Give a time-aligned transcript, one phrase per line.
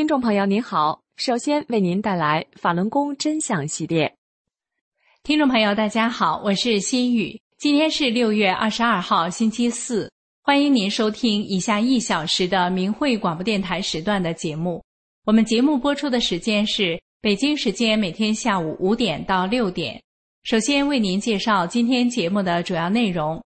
[0.00, 4.10] 听众朋友您好，首先为您带来法轮功真相系列。
[5.22, 10.10] 听众朋友大家好，我是心雨，今天是六月二十二号星期四，
[10.42, 14.82] 欢迎您收听以下一小时的明慧广播电台时段的节目。
[15.26, 20.02] 我们节目播出的时间是北京时间每天下午五点到六点。
[20.44, 23.38] 首先为您介绍今天节目的主要内容，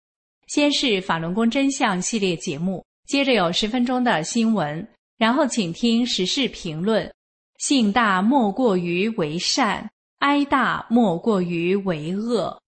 [0.46, 4.86] 先是法轮功真相系列节目，接着有十分钟的新闻。
[5.24, 7.10] 然后，请听时事评论：
[7.56, 12.60] 性大莫过于为善，哀大莫过于为恶。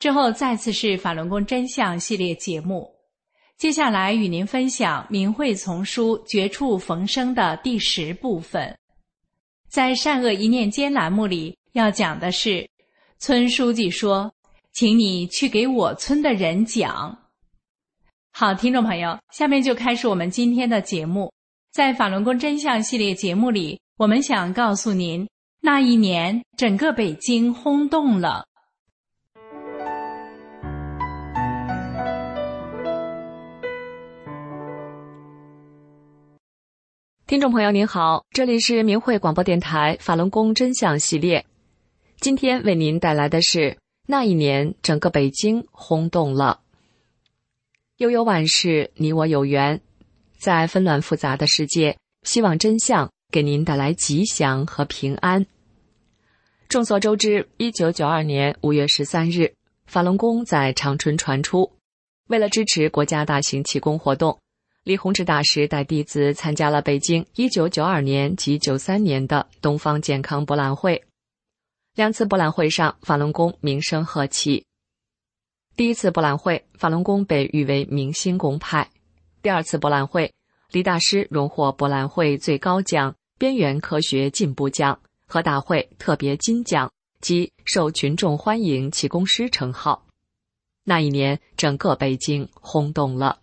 [0.00, 2.92] 之后，再次是法轮功真相系列节目。
[3.56, 8.76] 接下来与您分享《明慧丛书》绝处逢生的第十部分。
[9.70, 12.68] 在善恶一念间栏目里，要讲的是
[13.20, 14.34] 村书记说
[14.74, 17.16] ：“请你去给我村的人讲。”
[18.34, 21.32] 好，听众朋友，下面就开始我们今天的节目。
[21.72, 25.28] 在法轮功真相系列节目里，我们想告诉您，
[25.60, 28.44] 那一年整个北京轰动了。
[37.28, 41.46] 听众朋友您好，这里是明慧广播电台法轮功真相系列，
[42.18, 43.78] 今天为您带来的是
[44.08, 46.62] 那一年整个北京轰动了。
[47.98, 49.80] 悠悠万事，你我有缘。
[50.40, 55.44] 在纷乱复杂的世界，希望真相给您带来吉祥和平安。
[56.66, 59.52] 众所周知，一九九二年五月十三日，
[59.86, 61.70] 法轮功在长春传出。
[62.28, 64.38] 为了支持国家大型气功活动，
[64.84, 71.04] 李洪志大师带弟子参加了北京一九九二年及九三年的东方健康博览会。
[71.96, 74.64] 两次博览会上，法轮功名声鹤起。
[75.76, 78.88] 第一次博览会，法轮功被誉为明星功派。
[79.42, 80.34] 第二次博览会，
[80.70, 86.92] 李大师荣获博览会最高奖——边缘科学进步奖和大会特别金奖
[87.22, 90.06] 及受群众欢迎气功师称号。
[90.84, 93.38] 那一年，整个北京轰动了。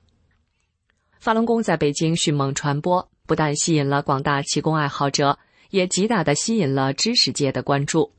[1.20, 5.40] 法轮功在北京迅猛传播，不但吸引了广大气功爱好者，
[5.72, 8.14] 也极大的吸引了知识界的关注。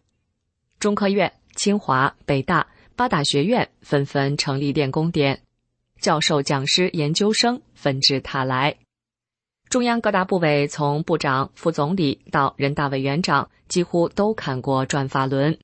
[0.80, 5.40] 中科院、清华、北大八大学院纷纷成立练功点。
[6.00, 8.76] 教授、讲师、研究生纷至沓来，
[9.68, 15.58] 中央各大部委从部长、副总理到人大委员长，几乎都看过转法轮。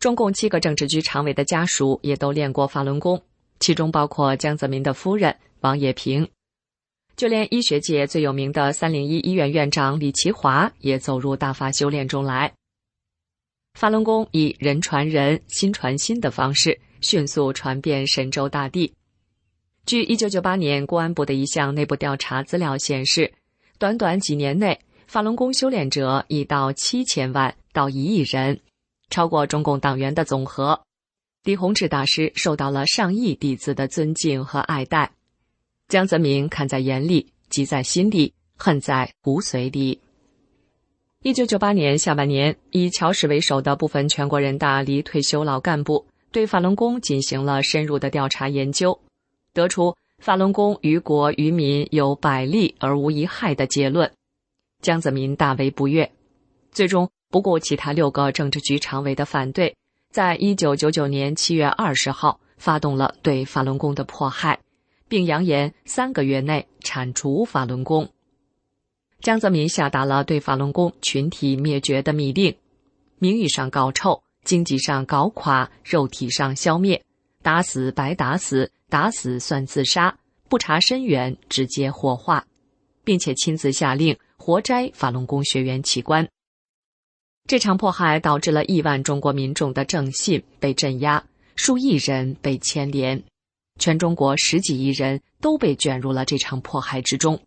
[0.00, 3.22] 中共七个政治局常委的家属也都练过法轮功，
[3.60, 6.28] 其中包括江泽民的夫人王业平，
[7.16, 12.54] 就连医学界最有名的三零一医院院长李奇华也走入大法修炼中来。
[13.74, 18.94] 法轮功以人传人、心传心的方式迅速传遍神州大地。
[19.88, 23.32] 据一九九八年公安部的一项内部调查资料显示，
[23.78, 28.60] 短短几年内，法轮功修炼者已到七千万到一亿人，
[29.08, 30.78] 超过中共党员的总和。
[31.42, 35.10] 李洪志大师受到了上亿弟子的尊敬和爱戴，
[35.88, 39.98] 江泽民看在眼里，急在心里，恨在骨髓里。
[41.22, 49.00] 一九九八年下半年，以乔石为首的部分全国人大离退休老干部对法轮功进行了深入的调查研究。
[49.58, 54.12] 得出法轮功于国于民有百利而无一害的结论，
[54.80, 56.12] 江泽民大为不悦，
[56.70, 59.74] 最终不顾其他六个政治局常委的反对，
[60.12, 64.60] 在一九九九年七月二十号发动了对法轮功的迫害，
[65.08, 68.08] 并扬言三个月内铲除法轮功。
[69.20, 72.56] 江泽民下达了对法轮功群体灭绝的密令，
[73.18, 77.02] 名义上搞臭，经济上搞垮，肉体上消灭，
[77.42, 78.70] 打死白打死。
[78.88, 80.18] 打死算自杀，
[80.48, 82.46] 不查深源直接火化，
[83.04, 86.26] 并且亲自下令活摘法轮功学员器官。
[87.46, 91.24] 这场迫害导致了亿万中国民众的正信被镇压，
[91.56, 93.22] 数亿人被牵连，
[93.78, 97.40] 全中国十几亿人都被卷入了这场迫害之中。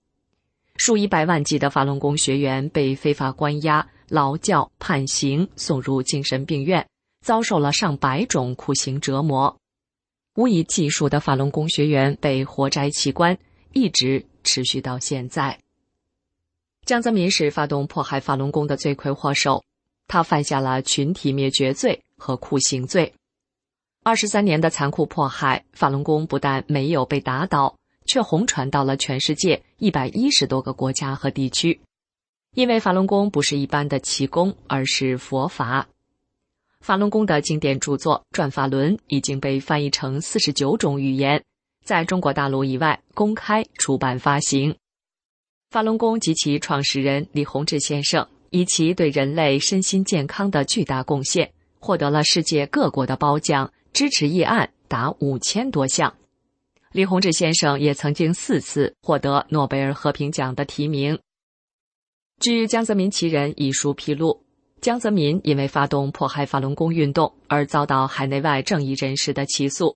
[0.77, 6.87] 数以百万计的法轮功学员被非法关押、劳教、判刑，送入精神病院，
[7.23, 9.55] 遭受了上百种酷刑折磨。
[10.35, 13.37] 无以计数的法轮功学员被活摘器官，
[13.73, 15.59] 一直持续到现在。
[16.85, 19.63] 江泽民是发动迫害法轮功的罪魁祸首。
[20.07, 23.13] 他犯下了群体灭绝罪和酷刑罪，
[24.03, 31.79] 二十三年的残酷迫害，法轮功不但没有被打倒，却红传到了全世界一百一十多个国家和地区。
[32.55, 35.87] 因为法轮功不是一般的奇功，而是佛法。
[36.81, 41.41] 法轮功的经典著作《转法轮》已经被翻译成四十九种语言，
[41.85, 44.75] 在中国大陆以外公开出版发行。
[45.69, 48.27] 法轮功及其创始人李洪志先生。
[48.53, 56.13] 以其对人类身心健康的巨大贡献，获得了世界各国的褒奖，支持议案达五千多项。
[56.91, 61.17] 李洪志先生也曾经四次获得诺贝尔和平奖的提名。
[62.41, 64.43] 据《江泽民其人》一书披露，
[64.81, 69.95] 江泽民因为发动迫害法轮功运动而遭到海内外正义人士的起诉。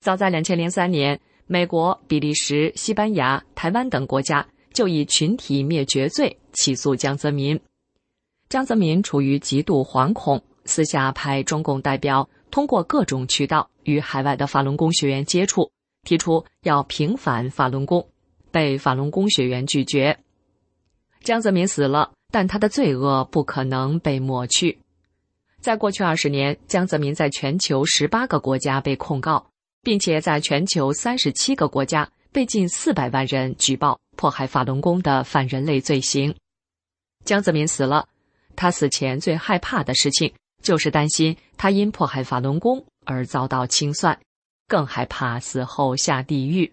[0.00, 7.58] 早在两千零三年，美国、比利时、西班牙、台湾等国家就以群体灭绝罪起诉江泽民。
[8.48, 15.72] 江泽民处于极度惶恐，私下派中共代表通过各种渠道与海外的法轮功学员接触，
[16.04, 18.06] 提出要平反法轮功，
[18.52, 20.16] 被法轮功学员拒绝。
[21.24, 24.76] 江泽民死了，但他的罪恶不可能被抹去。
[25.60, 29.46] 在过去二十年，江泽民在全球十八个国家被控告，
[29.82, 36.34] 并且在全球三十七个国家被近四百万人举报迫害法轮功的反人类罪行。
[37.24, 38.08] 江泽民死了。
[38.56, 44.18] 他死前最害怕的事情，就是担心他因迫害法轮功而遭到清算，
[44.66, 46.72] 更害怕死后下地狱。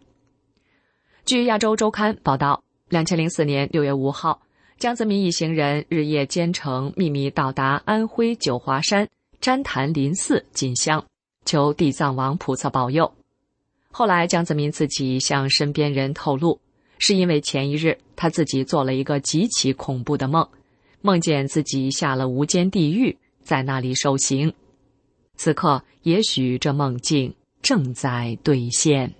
[1.23, 4.41] 据《亚洲周刊》报道，两千零四年六月五号，
[4.81, 9.07] 江泽民一行人日夜兼程，秘密到达安徽九华山
[9.39, 11.05] 旃檀林寺进香，
[11.45, 13.13] 求地藏王菩萨保佑。
[13.91, 16.59] 后来，江泽民自己向身边人透露，
[16.97, 20.49] 是因为前一日他自己做了一个极其恐怖的梦。
[21.01, 24.51] 梦见自己下了无间地狱，在那里受刑。
[25.35, 27.31] 此刻，也许这梦境
[27.61, 29.13] 正在兑现。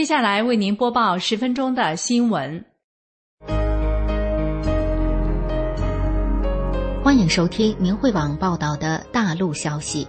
[0.00, 2.64] 接下来为您播报十分钟的新闻。
[7.04, 10.08] 欢迎收听明慧网报道的大陆消息。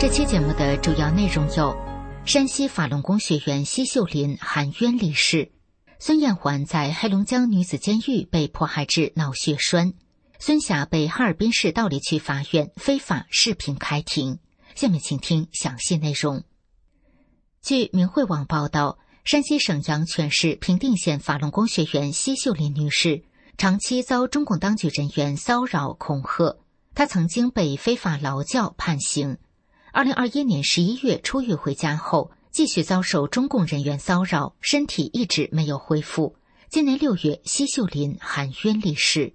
[0.00, 1.76] 这期节目的主要内容有：
[2.24, 5.52] 山西法轮功学员奚秀林含冤离世；
[6.00, 9.92] 孙艳环在黑龙江女子监狱被迫害致脑血栓；
[10.40, 14.40] 孙霞被哈尔滨市道里区法院非法视频开庭。
[14.74, 16.42] 下面请听详细内容。
[17.62, 23.22] 据明慧网报道，山西省阳泉市平定县法轮功学员奚秀林女士
[23.58, 26.58] 长期遭中共当局人员骚扰恐吓，
[26.94, 29.36] 她曾经被非法劳教判刑。
[29.92, 36.36] 二零二一年十一月出狱回家后，继续遭受中共人员骚扰，身体一直没有恢复。
[36.70, 39.34] 今年六月，奚秀林含冤离世。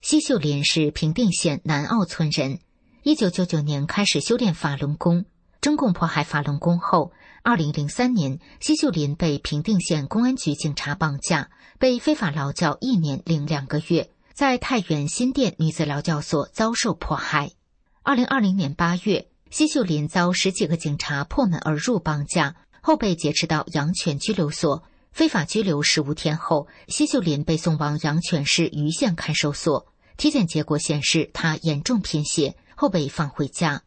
[0.00, 2.58] 奚秀林是平定县南澳村人，
[3.06, 5.26] 一九九九年开始修炼法轮功。
[5.60, 17.50] 中共迫害法轮功后，二零零三年，奚秀林被平定县公安局警察绑架，被非法劳教一年零两个月，在太原新店女子劳教所遭受迫害。
[18.02, 19.28] 二零二零年八月。
[19.50, 24.82] 奚秀林遭十几个警察破门而入绑架，后被劫持到阳泉拘留所，
[25.12, 29.86] 非法拘留十五天后，奚秀林被送往阳泉市盂县看守所。
[30.16, 33.82] 体检结果显示他严重贫血，后被放回家。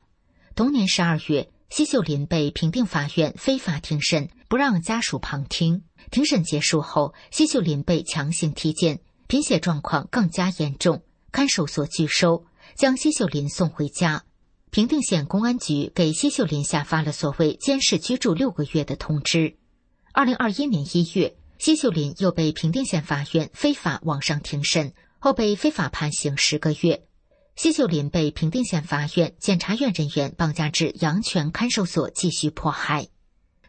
[0.55, 5.83] 同年十二月，奚秀林被平定法院非法庭审，不让家属旁听。
[6.09, 14.23] 庭审结束后，奚秀林被强行体检，贫血状况更加严重，看守所拒收，将奚秀林送回家。
[14.71, 19.57] 平定县公安局给奚秀林下发了所谓监视居住六个月的通知。
[20.11, 27.03] 二零二一年一月，奚秀林又被平定县法院非法网上庭审，后被非法判刑十个月。
[27.57, 33.07] 谢秀林被平定县法院、检察院人员绑架至阳泉看守所，继续迫害。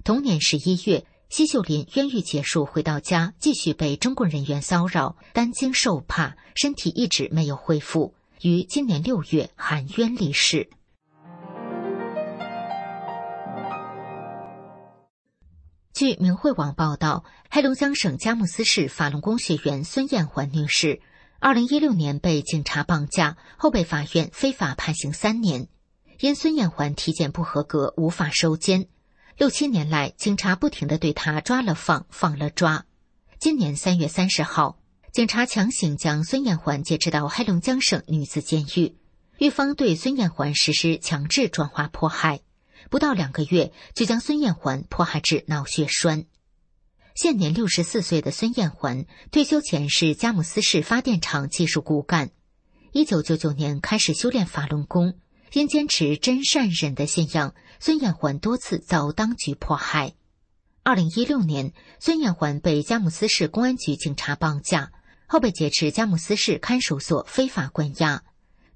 [0.04, 8.14] 同年十一月，谢秀林冤狱结束，回到家，继续被中共人员骚扰，担惊受怕，身体一直没有恢复。
[8.42, 10.68] 于今年六月含冤离世。
[15.94, 21.00] 据明慧网报道，黑龙江省佳木斯市法轮功学员孙艳环女士。
[21.40, 25.68] 二零一六年被警察绑架后被法院非法判刑三年，
[26.18, 28.88] 因孙艳环体检不合格，无法收监。
[29.36, 32.86] 六七年来，警察不停的对她抓了放，放了抓。
[33.38, 34.80] 今年三月三十号，
[35.12, 38.96] 警察强行将孙艳环劫持到黑龙江省女子监狱，
[39.38, 42.40] 狱方对孙艳环实施强制转化迫害，
[42.90, 46.24] 不到两个月就将孙艳环迫害至脑血栓。
[47.20, 52.30] 现年六十四岁的孙艳环，退休前是佳木斯市发电厂技术骨干，
[52.92, 55.18] 一九九九年开始修炼法轮功。
[55.52, 60.14] 因坚持真善忍的信仰，孙艳环多次遭当局迫害。
[60.84, 64.92] 二零一六年，孙艳环被佳木斯市公安局警察绑架，
[65.26, 68.22] 后被劫持佳木斯市看守所非法关押。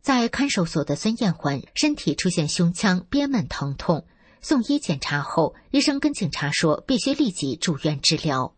[0.01, 4.05] 在看守所的孙艳环身体出现胸腔憋闷疼痛，
[4.43, 8.55] 送医检查后，医生跟警察说必须立即住院治疗。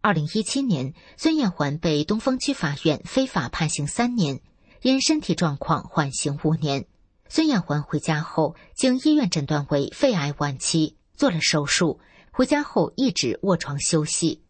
[0.00, 4.40] 二零一七年，孙艳环被东风区法院非法判刑三年，
[4.82, 6.86] 因身体状况缓刑五年。
[7.28, 12.00] 孙艳环回家后，经医院诊断为肺癌晚期，做了手术。
[12.32, 14.42] 回家后一直卧床休息。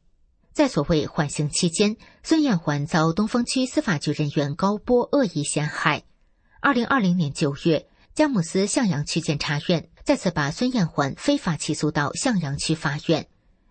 [0.52, 6.04] 在所谓缓刑期间，孙艳环遭东风区司法局人员高波恶意陷害。
[6.60, 13.26] 二零二零年九月，佳木斯向阳区检察院再次把孙艳环非法起诉到向阳区法院，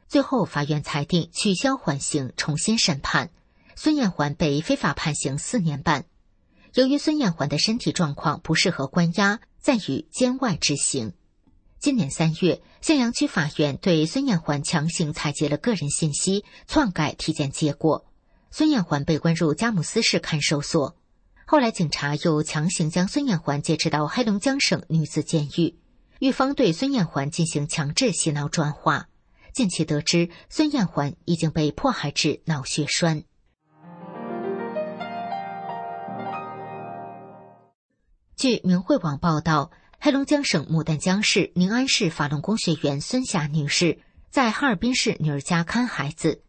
[0.07, 3.29] 最后法院裁定取消缓刑，重新审判。
[3.75, 6.05] 孙艳环被非法判刑四年半。
[6.73, 11.13] 由于孙艳环的身体状况不适合关押，暂予监外执行。
[11.79, 18.07] 今年三月，向阳区法院对孙艳环强行采集了个人信息，篡改体检结果，
[18.49, 20.95] 孙艳环被关入佳木斯市看守所。
[21.51, 25.75] 后来，警察又强行将孙艳环劫持到黑龙江省女子监狱，
[26.19, 29.09] 狱方对孙艳环进行强制洗脑转化。
[29.51, 33.25] 近期得知，孙艳环已经被迫害致脑血栓。
[38.37, 46.43] 据明慧网报道，黑龙江省牡丹江市宁安市法轮功学员孙霞女士在哈尔滨市女儿家看孩子。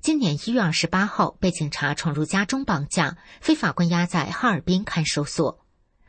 [0.00, 5.58] 今年一月二十八号，被警察闯入家中绑架，非法关押在哈尔滨看守所。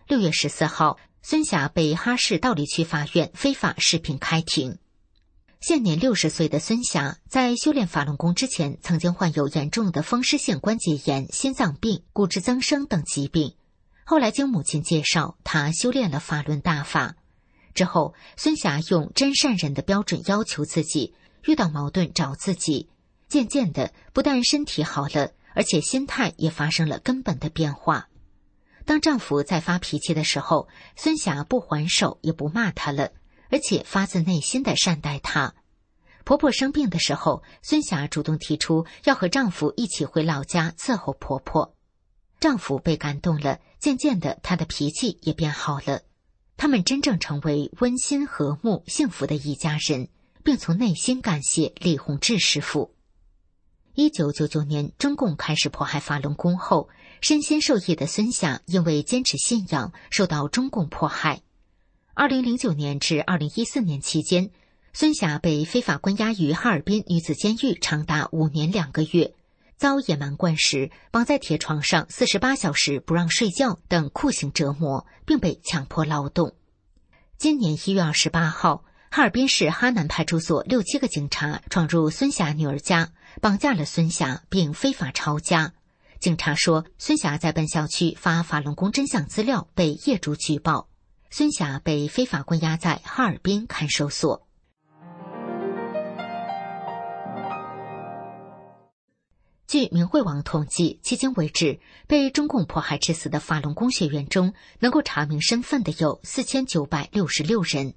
[0.07, 4.77] 六月十四号，孙霞被哈市道里区法院非法视频开庭。
[5.59, 13.55] 现年六十岁的孙霞，在修炼法轮功之前，曾经患有严重的风湿性关节炎、心脏病、骨质增生等疾病。
[14.05, 17.15] 后来经母亲介绍，她修炼了法轮大法。
[17.73, 21.15] 之后，孙霞用真善人的标准要求自己，
[21.45, 22.87] 遇到矛盾找自己。
[23.29, 28.09] 渐渐的，不但身体好了，而且心态也发生了根本的变化。
[28.85, 33.11] 当丈夫在发脾气的时候，孙霞不还手，也不骂他了，
[33.51, 35.53] 而且发自内心的善待他。
[36.23, 41.75] 婆婆生病的时候，孙霞主动提出要和丈夫一起回老家伺候婆婆。
[42.39, 46.01] 丈夫被感动了，渐渐的，他的脾气也变好了。
[46.57, 50.07] 他们真正成为温馨和睦、幸福的一家人，
[50.43, 52.95] 并从内心感谢李洪志师傅。
[53.99, 56.87] 一九九九年，中共开始迫害法轮功后，
[57.19, 61.41] 身心受益的孙霞因为坚持信仰，受到中共迫害。
[62.13, 64.51] 二零零九年至二零一四年期间，
[64.93, 69.33] 孙霞被非法关押于哈尔滨女子监狱长达五年两个月。
[69.75, 76.55] 遭野蛮灌食、绑在铁床上四十八小时不让睡觉等酷刑折磨，并被强迫劳动。
[77.37, 83.11] 今年一月二十八号，哈尔滨市哈南派出所六七个警察闯入孙霞女儿家，
[83.41, 85.73] 绑架了孙霞，并非法抄家。
[86.19, 90.89] 警察说，孙霞在本校区发法轮功真相资料被业主举报，
[91.29, 94.45] 孙霞被非法关押在哈尔滨看守所。
[99.65, 107.93] 据明慧网统计，迄今为止，被中共迫害致死的法轮功学员中，能够查明身份的有四千九百六十六人。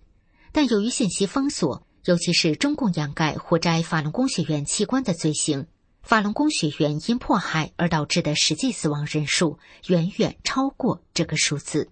[0.53, 5.67] 但由于信息封锁，尤其是中共掩盖活摘法轮功学员器官的罪行，
[6.03, 11.91] 法轮功学员因迫害而导致的实际死亡人数远远超过这个数字。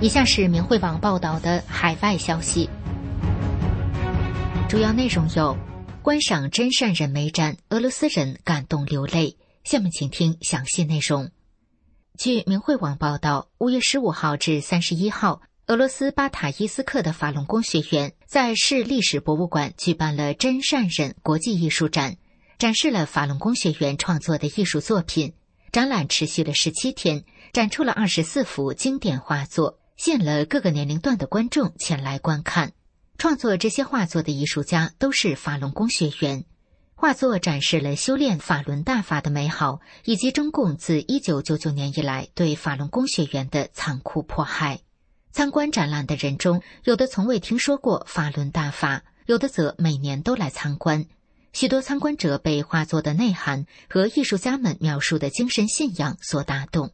[0.00, 2.70] 以下是明慧网报道的海外消息，
[4.68, 5.56] 主要内容有：
[6.02, 9.38] 观赏真善人美展，俄罗斯人感动流泪。
[9.64, 11.30] 下面请听详细内容。
[12.18, 22.18] 据明慧网报道，五月十五号至三十一号，俄罗斯巴塔伊斯克的法轮功学院在市历史博物馆举办了“真善忍”国际艺术展，
[22.58, 25.32] 展示了法轮功学院创作的艺术作品。
[25.72, 32.74] 展览持续了十七天，展出了二十四幅经典画作，吸引了各个年龄段的观众前来观看。
[33.18, 36.44] 创作这些画作的艺术家都是法轮功学员。
[36.94, 44.82] 画作展示了修炼法轮大法的美好，以及中共自一九九九年以来对法轮功学员的残酷迫害。
[45.32, 51.06] 参观展览的人中，有的从未听说过法轮大法，有的则每年都来参观。
[51.52, 56.92] 许多参观者被画作的内涵和艺术家们描述的精神信仰所打动。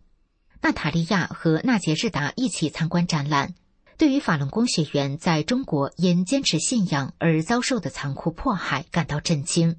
[0.63, 3.55] 娜塔莉亚和纳杰日达一起参观展览，
[3.97, 9.77] 对于法轮功学员在中国因坚持信仰而遭受的残酷迫害感到震惊。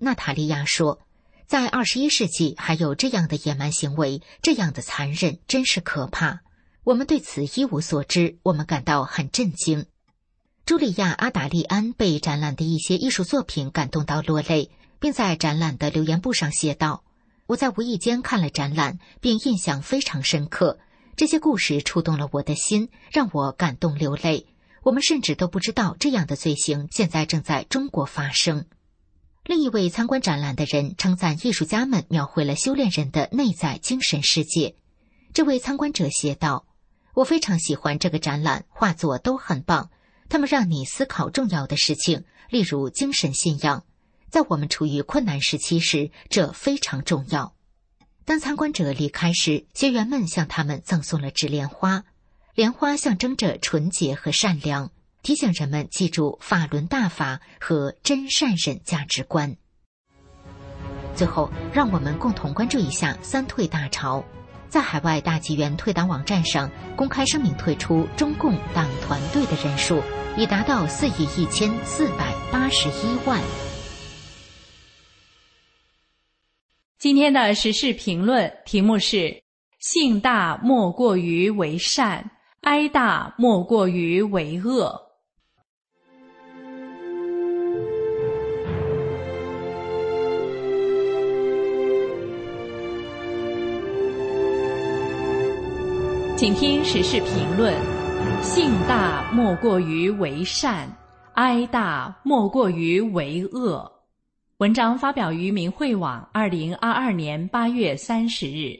[0.00, 0.98] 娜塔莉亚说
[1.46, 6.40] ：“在二十一世纪还有这样的野蛮行为，这样的残忍，真是可怕。”
[6.84, 9.86] 我们对此一无所知，我们感到很震惊。
[10.66, 17.04] 茱莉亚·阿达利安被展览的一些艺术作品感动到落泪，并在展览的留言簿上写道
[17.46, 20.80] ：“我在无意间看了展览，并印象非常深刻。
[21.16, 24.46] 这些故事触动了我的心，让我感动流泪。
[24.82, 28.66] 我们甚至都不知道这样的罪行现在正在中国发生。”
[29.44, 34.74] 另一位参观展览的人称赞艺术家们描绘了修炼人的内在精神世界。
[35.32, 36.66] 这位参观者写道。
[37.14, 39.90] 我非常喜欢这个展览，画作都很棒。
[40.30, 43.84] 他们让你思考重要的事情，例如精神信仰。
[44.30, 47.54] 在我们处于困难时期时，这非常重要。
[48.24, 52.04] 当参观者离开时，学员们向他们赠送了纸莲花，
[52.54, 54.90] 莲花象征着纯洁和善良，
[55.22, 59.56] 提醒人们记住法轮大法和真善忍价值观。
[61.16, 64.24] 最后，让我们共同关注一下三退大潮。
[64.68, 70.00] 在海外大纪元退党网站上公开声明，退出中共党团队的人数
[70.36, 73.38] 已达到四亿一千四百八十一万。
[77.02, 79.42] 今天的时事评论题目是：
[79.80, 85.02] 性大莫过于为善，哀大莫过于为恶。
[96.36, 97.74] 请听时事评论：
[98.42, 100.88] 性大莫过于为善，
[101.32, 103.91] 哀大莫过于为恶。
[104.62, 108.78] 文章发表于明慧网，二零二二年八月三十日。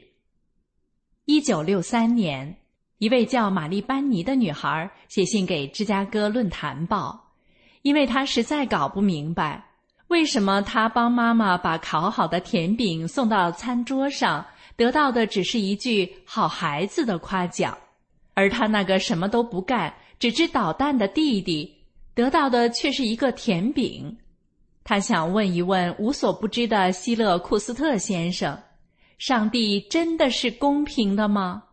[1.25, 2.55] 一九六三年，
[2.99, 7.33] 一位叫玛丽班尼的女孩写信给《芝加哥论坛报》，
[7.81, 9.61] 因为她实在搞不明白，
[10.07, 14.45] 为什么她帮妈妈把烤好的甜饼送到餐桌上。
[14.77, 17.77] 得到的只是一句“好孩子”的夸奖，
[18.35, 21.75] 而她那个什么都不干、只知捣蛋的弟弟，
[22.13, 24.17] 得到的却是一个甜饼。
[24.83, 28.57] 他想问一问无所不知的希勒库斯特先生：
[29.17, 31.63] 上帝真的是公平的吗？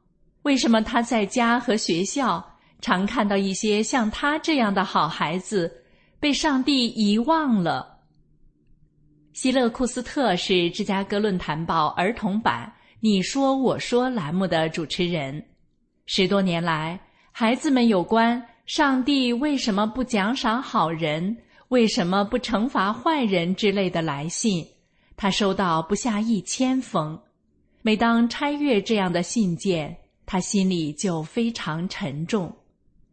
[0.43, 2.45] 为什么他在家和学校
[2.81, 5.85] 常看到一些像他这样的好孩子
[6.19, 7.99] 被上帝遗忘了？
[9.33, 12.73] 希勒库斯特是芝加哥论坛报儿童版。
[13.01, 15.43] 你说我说栏目的主持人，
[16.07, 17.01] 十多年来，
[17.33, 21.37] 孩子们有关上帝为什么不奖赏好人、
[21.71, 24.67] 为什么不惩罚坏人之类的来信，
[25.17, 27.17] 他收到不下一千封。
[27.81, 32.53] 每当拆阅这样的信件，他心里就非常沉重，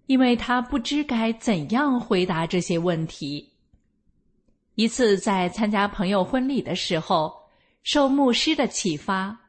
[0.07, 3.47] 因为他不知该怎样回答这些问题。
[4.73, 7.31] 一次在参加朋友婚礼的时候，
[7.83, 9.39] 受牧师的启发。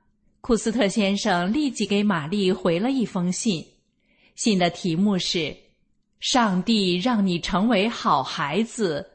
[0.42, 3.64] 库斯特先生立即给玛丽回了一封信，
[4.35, 5.57] 信的题目是
[6.20, 9.09] “上帝让你成为好孩子，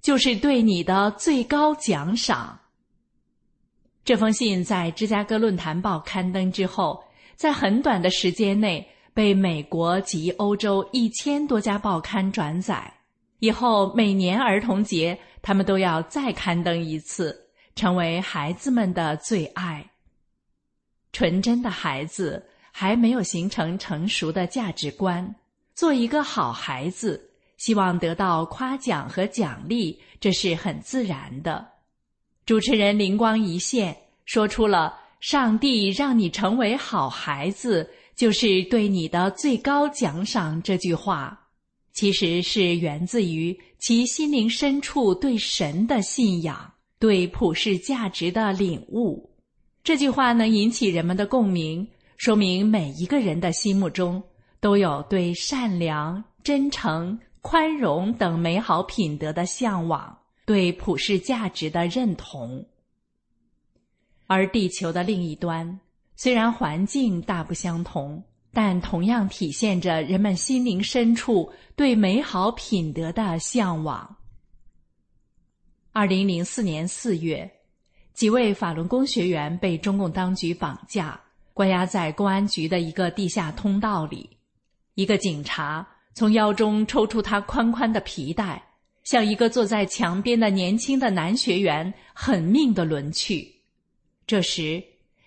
[0.00, 2.58] 就是对你的最高奖赏。”
[4.04, 7.04] 这封信在芝加哥论坛报刊登之后，
[7.36, 12.92] 在很短的时间内被美国及欧洲一千多家报刊转载。
[13.40, 17.38] 以后每年儿童节，他们都要再刊登一次，
[17.76, 19.88] 成为孩子们的最爱。
[21.12, 25.34] 纯真的孩子还没有形成成熟的价值观，
[25.78, 31.64] 做一个好孩子，希望得到夸奖和奖励，这是很自然的。
[32.44, 41.46] 主持人灵光一现，说出了“上帝让你成为好孩子，就是对你的最高奖赏”这句话，
[41.92, 49.30] 其实是源自于其心灵深处对神的信仰，对普世价值的领悟。
[49.84, 51.86] 这句话能引起人们的共鸣，
[52.16, 54.20] 说明每一个人的心目中
[54.60, 62.66] 都有对善良、真诚、宽容等美好品德的向往，对普世价值的认同。
[64.26, 65.80] 而地球的另一端，
[66.16, 74.16] 虽然环境大不相同，但同样体现着人们心灵深处对美好品德的向往。
[75.92, 77.50] 二零零四年四月，
[78.12, 81.20] 几位法轮功学员被中共当局绑架，
[81.54, 84.37] 关押在公安局的一个地下通道里。
[84.98, 88.60] 一个警察从腰中抽出他宽宽的皮带，
[89.04, 93.48] 向一个坐在墙边的年轻的男学员狠命的抡去。
[94.26, 94.82] 这时，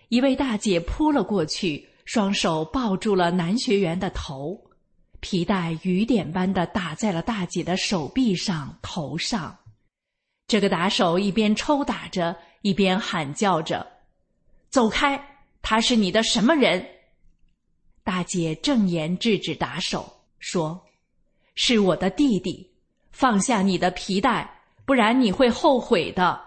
[0.10, 4.62] 一位大姐扑了过去，双手抱住了男学员的头，
[5.22, 9.58] 皮带雨点般的打在了大姐的手臂上、头上。
[10.48, 13.88] 这个打手一边抽打着，一边喊叫着
[14.70, 15.38] ：“走开！
[15.62, 16.86] 他是你的什么人？”
[18.04, 20.84] 大姐正言制止打手，说
[21.56, 22.72] ：“是我的弟弟，
[23.12, 26.42] 放下你的皮带，不然你会后悔的。”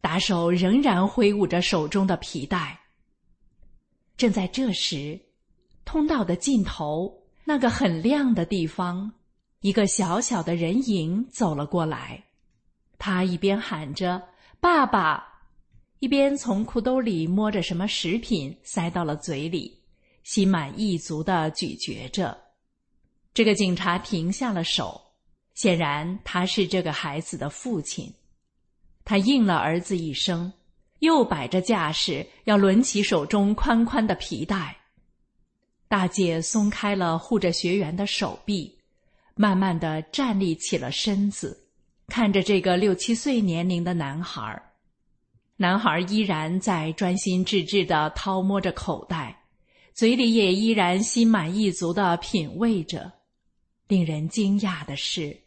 [0.00, 2.80] 打手仍然挥舞着手中的皮带。
[4.16, 5.18] 正在这时，
[5.84, 9.12] 通道的尽头那个很亮的地方，
[9.60, 12.24] 一个小小的人影走了过来。
[12.98, 14.22] 他一边喊着
[14.60, 15.42] “爸爸”，
[16.00, 19.80] 一边从裤兜里摸着什么食品塞到了嘴里，
[20.24, 22.36] 心满意足的咀嚼着。
[23.32, 25.00] 这个警察停下了手，
[25.54, 28.12] 显然他是这个孩子的父亲。
[29.04, 30.52] 他应了儿子一声，
[31.00, 34.76] 又摆着架势要抡起手中宽宽的皮带。
[35.88, 38.78] 大姐松开了护着学员的手臂，
[39.34, 41.68] 慢慢的站立起了身子，
[42.08, 44.62] 看着这个六七岁年龄的男孩。
[45.56, 49.43] 男孩依然在专心致志的掏摸着口袋，
[49.94, 53.12] 嘴里也依然心满意足的品味着。
[53.88, 55.40] 令人惊讶的是，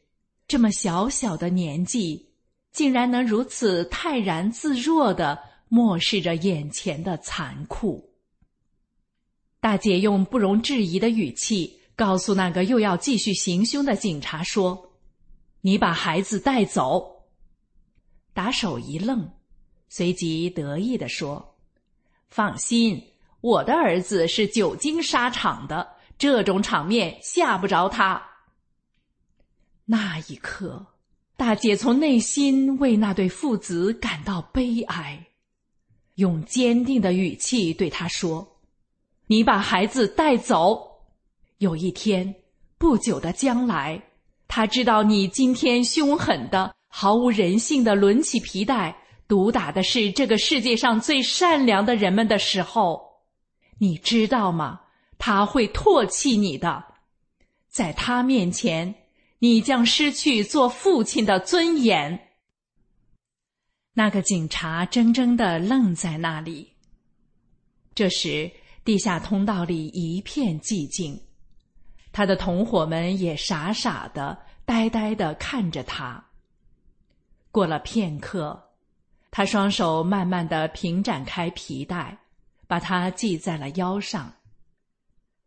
[0.48, 2.26] 这么小小的年纪。
[2.74, 8.14] 竟然能如此泰然自若的漠视着眼前的残酷。
[9.60, 14.92] 大姐用不容置疑的语气告诉那个又要继续行凶的警察说
[15.62, 17.26] ：“你把孩子带走。”
[18.32, 19.28] 打手一愣，
[19.90, 21.56] 随即得意的说
[22.30, 23.04] ：“放心，
[23.48, 28.22] 我的儿子是久经沙场的，这种场面吓不着他。”
[29.86, 30.86] 那一刻。
[31.38, 35.28] 大姐从内心为那对父子感到悲哀，
[36.16, 38.58] 用坚定的语气对他说
[39.28, 40.82] ：“你把孩子带走。
[41.60, 42.34] 有一天，
[42.80, 44.02] 不久的将来，
[44.48, 53.07] 他知道你今天凶狠的、毫无人性的抡起皮带，毒打的是这个世界上最善良的人们的时候，
[53.80, 54.82] 你知道吗？
[55.18, 56.84] 他会唾弃你的，
[57.70, 58.96] 在他面前。”
[59.40, 62.30] 你将失去做父亲的尊严。
[63.94, 66.74] 那个警察怔怔的愣在那里。
[67.94, 68.52] 这时，
[68.84, 71.22] 地下通道里一片寂静，
[72.12, 74.36] 他的同伙们也傻傻的、
[74.66, 76.26] 呆呆的看着他。
[77.52, 78.72] 过了片刻，
[79.30, 82.18] 他双手慢慢的平展开皮带，
[82.68, 84.36] 把它系在了腰上。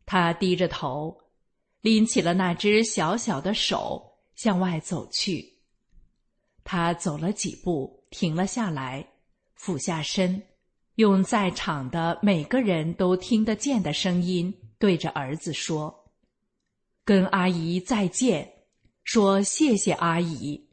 [0.04, 1.16] 他低着头。
[1.82, 5.60] 拎起了那只小小的手，向外走去。
[6.62, 9.14] 他走了几步，停了下来，
[9.54, 10.42] 俯下身，
[10.96, 16.12] 用在场的每个人都听得见的声音对着儿子说
[17.02, 18.66] ：“跟阿姨再见，
[19.02, 20.68] 说谢谢阿姨。”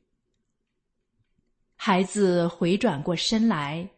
[1.78, 3.90] 孩子回转过身来，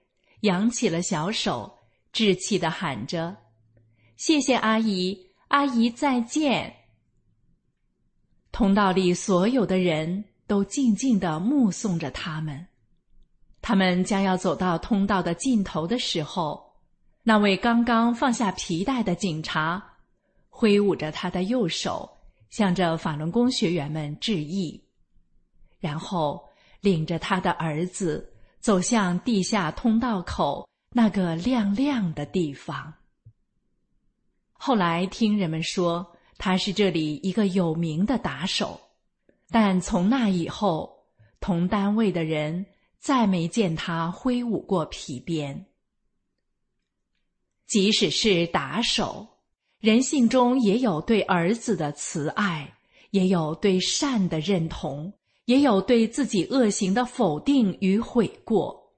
[0.41, 1.78] 扬起了小手，
[2.13, 3.37] 稚气的喊着
[4.17, 6.75] ：“谢谢阿姨，阿姨再见。”
[8.51, 12.67] 通道里所有的人都静静的目送着他们。
[13.61, 16.73] 他们将要走到通道的尽头的时候，
[17.23, 19.83] 那位刚刚放下皮带的警察
[20.49, 22.09] 挥舞着他的右手，
[22.49, 24.81] 向着法轮功学员们致意，
[25.79, 32.93] 然后领着他的儿子走向地下通道口那个亮亮的地方。
[34.53, 36.15] 后来听人们说。
[36.41, 38.79] 他是这里一个有名的打手，
[39.49, 41.03] 但从那以后，
[41.41, 42.65] 同单位的人
[42.97, 45.65] 再没见他挥舞过皮鞭。
[47.67, 49.27] 即使是打手，
[49.81, 52.73] 人性中也有对儿子的慈爱，
[53.11, 55.11] 也有对善的认同，
[55.43, 58.88] 也有对自己恶行的否定与悔过。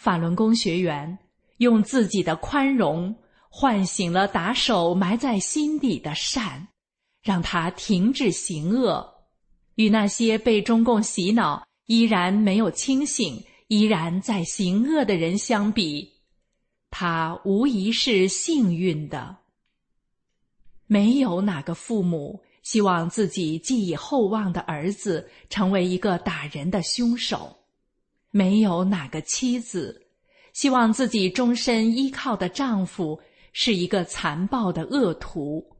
[0.00, 1.18] 法轮功学员
[1.58, 3.14] 用自己的宽容。
[3.52, 6.68] 唤醒了打手埋在心底的善，
[7.20, 9.12] 让他停止行恶。
[9.74, 16.12] 与那些被中共洗脑、依然没有清醒、依然在行恶的人相比，
[16.90, 19.38] 他无疑是幸运的。
[20.86, 27.59] 没有哪个父母希望自己寄以厚望的儿子成为一个打人的凶手，
[28.30, 30.06] 没有哪个妻子
[30.52, 33.20] 希望自己终身依靠的丈夫
[33.52, 35.76] 是一个残暴的恶徒，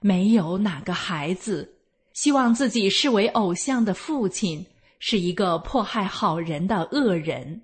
[0.00, 1.76] 没有哪个孩子。
[2.12, 4.66] 希望自己视为偶像的父亲
[4.98, 7.62] 是一个迫害好人的恶人。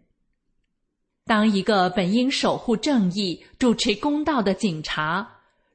[1.24, 5.28] 当一个本应守护正义、主持公道的警察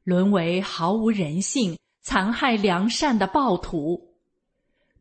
[0.04, 4.16] 沦为毫无人性、残害良善的暴徒，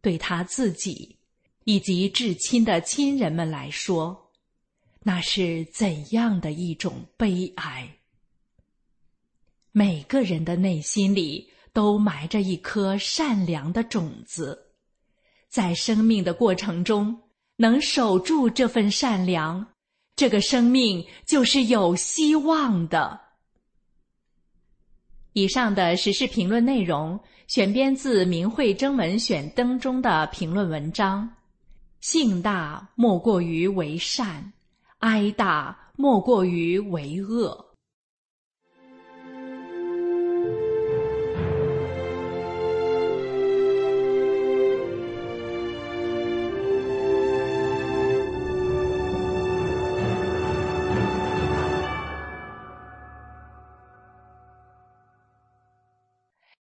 [0.03, 1.17] 对他自己
[1.65, 4.31] 以及至亲的亲人们来说，
[5.03, 7.97] 那是怎样的一种悲哀！
[9.73, 11.51] 每个人的内心里。
[11.73, 14.73] 都埋着一颗善良的种子，
[15.49, 17.17] 在生命的过程中，
[17.55, 19.65] 能守住这份善良，
[20.17, 23.21] 这个生命就是有希望的。
[25.33, 31.37] 以上的时事评论内容选编自《明慧征文选登》中的评论文章。
[32.01, 34.55] 性大莫过于为善，
[35.01, 37.67] 哀大莫过于为恶。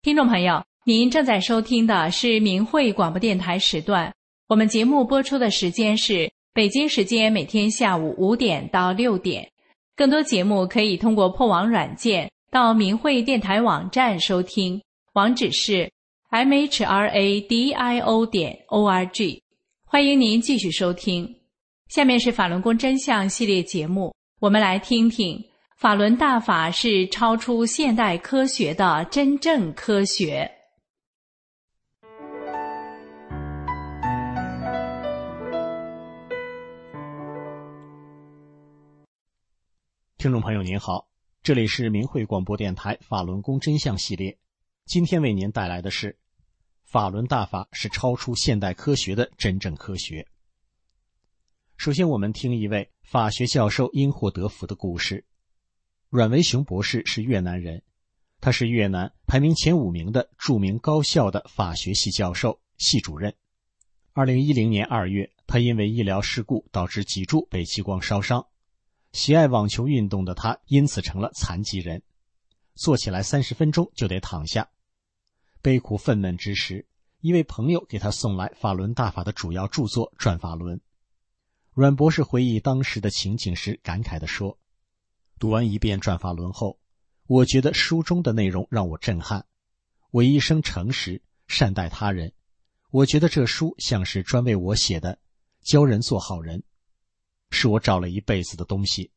[0.00, 4.10] 听众朋友，您正在收听的是明慧广播电台时段。
[4.48, 9.46] 我们节目播出的时间是北京时间每天下午五点到六点。
[9.94, 14.80] 更多节目可以通过破网软件到明慧电台网站收听，
[15.12, 15.92] 网址是
[16.30, 19.42] m h r a d i o 点 o r g。
[19.84, 21.30] 欢迎您继续收听。
[21.88, 25.38] 下面是法轮功真相系列节目，我们来听听。
[25.76, 30.50] 法轮大法是超出现代科学的真正科学。
[40.18, 41.08] 听众朋友您好，
[41.44, 44.36] 这里是明慧广播电台法轮功真相系列，
[44.84, 46.18] 今天为您带来的是
[46.82, 50.26] 法轮大法是超出现代科学的真正科学。
[51.76, 55.24] 首先，我们听一位法学教授因祸得福的故事。
[56.08, 57.84] 阮维雄博士是越南人，
[58.40, 63.32] 他是越南排名前五名的著名高校的法学系教授、系主任。
[64.14, 68.44] 二零一零年二月，他因为医疗事故导致脊柱被激光烧伤。
[69.18, 72.00] 喜爱网球运动的他因此成了残疾人，
[72.76, 74.70] 坐起来三十分钟就得躺下。
[75.60, 76.86] 悲苦愤懑之时，
[77.20, 80.76] 一位朋友给他送来法轮大法的主要著作《转法轮》。
[81.74, 84.56] 阮博士回忆当时的情景时，感慨地说。
[85.40, 86.78] 读完一遍《转法轮》后，
[87.26, 89.46] 我觉得书中的内容让我震撼。
[90.12, 92.32] 我一生诚实善待他人，
[92.92, 95.18] 我觉得这书像是专为我写的，
[95.64, 96.62] 教人做好人，
[97.50, 99.10] 是我找了一辈子的东西。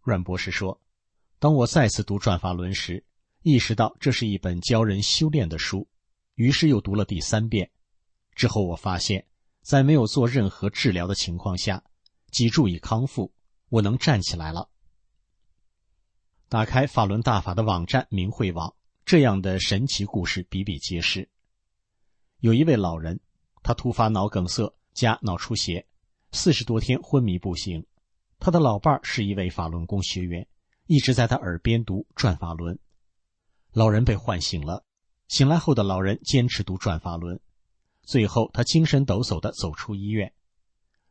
[0.00, 0.80] 阮博士说
[1.38, 3.04] ：“当我再次读《转法轮》时，
[3.42, 5.88] 意识到这是一本教人修炼的书，
[6.34, 7.70] 于是又读了第三遍。
[8.34, 9.26] 之后我发现，
[9.62, 11.84] 在没有做任何治疗的情况下，
[12.30, 13.32] 脊柱已康复。”
[13.72, 14.68] 我能站起来了。
[16.50, 21.26] 打开法轮大法的网站明慧网，这样的神奇故事比比皆是。
[22.40, 23.18] 有一位老人，
[23.62, 25.86] 他突发脑梗塞加脑出血，
[26.32, 27.86] 四十多天昏迷不醒。
[28.38, 30.48] 他的老伴是一位法轮功学员，
[30.86, 32.78] 一直在他耳边读转法轮。
[33.72, 34.84] 老人被唤醒了，
[35.28, 37.40] 醒来后的老人坚持读转法轮，
[38.02, 40.32] 最后他精神抖擞的走出医院。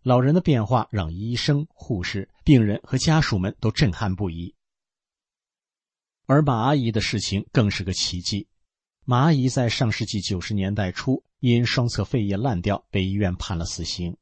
[0.03, 4.55] 老人的变化让医生、护士、病人和家属们都震撼不已。
[6.25, 8.47] 而马阿姨的事情更是个奇迹。
[9.05, 14.17] 马阿姨在上世纪九十年代初因双侧肺叶烂掉被医院判了死刑，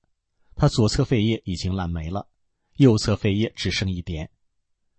[0.60, 2.28] 他左侧肺叶已经烂没了，
[2.76, 4.30] 右侧肺叶只剩一点。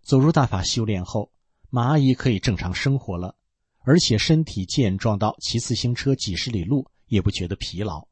[0.01, 1.31] 走入大法修炼后，
[1.69, 3.37] 马阿姨可以正常生活了，
[3.81, 8.09] 而且身体健壮到骑自行车几十里路也不觉得疲劳。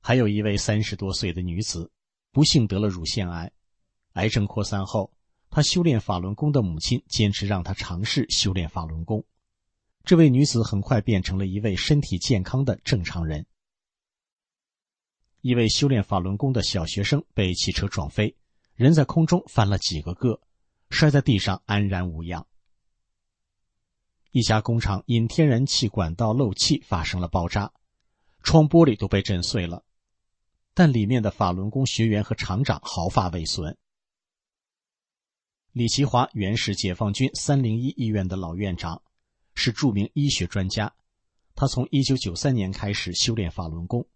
[0.00, 1.90] 还有一位三十多岁的女子，
[2.30, 3.50] 不幸得了乳腺癌，
[4.12, 5.10] 癌症扩散后，
[5.48, 9.24] 她修炼法轮功的母亲坚持让她尝试修炼法轮功。
[10.04, 13.46] 这位女子很快变成了一位身体健康的正常人。
[15.40, 18.34] 一位修炼法轮功的小学生被汽车撞飞，
[18.74, 20.40] 人在空中翻了几个个，
[20.90, 22.46] 摔在地上安然无恙。
[24.32, 27.72] 一家工厂因天然气管道漏气发生了爆炸，
[28.42, 29.84] 窗玻璃都被震碎了，
[30.74, 33.78] 但里面的法轮功学员和厂长毫发未损。
[35.72, 39.00] 李奇华原是解放军三零一医院的老院长，
[39.54, 40.92] 是著名医学专家。
[41.54, 44.06] 他从一九九三年开始修炼法轮功，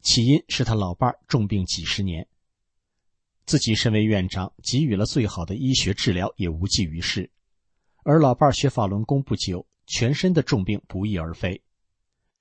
[0.00, 2.26] 起因是他老伴重病几十年。
[3.46, 7.30] 自己身为院长，给予了最好的医学治疗，也无济于事。
[8.04, 11.62] 而老伴学法轮功不久，全身的重病不翼而飞。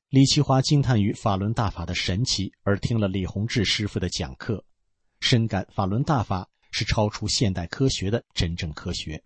[0.10, 4.64] 李奇华惊叹于法轮大法的神奇，而听了李洪志师傅的讲课，
[5.20, 9.24] 深感法轮大法是超出现代科学的真正科学。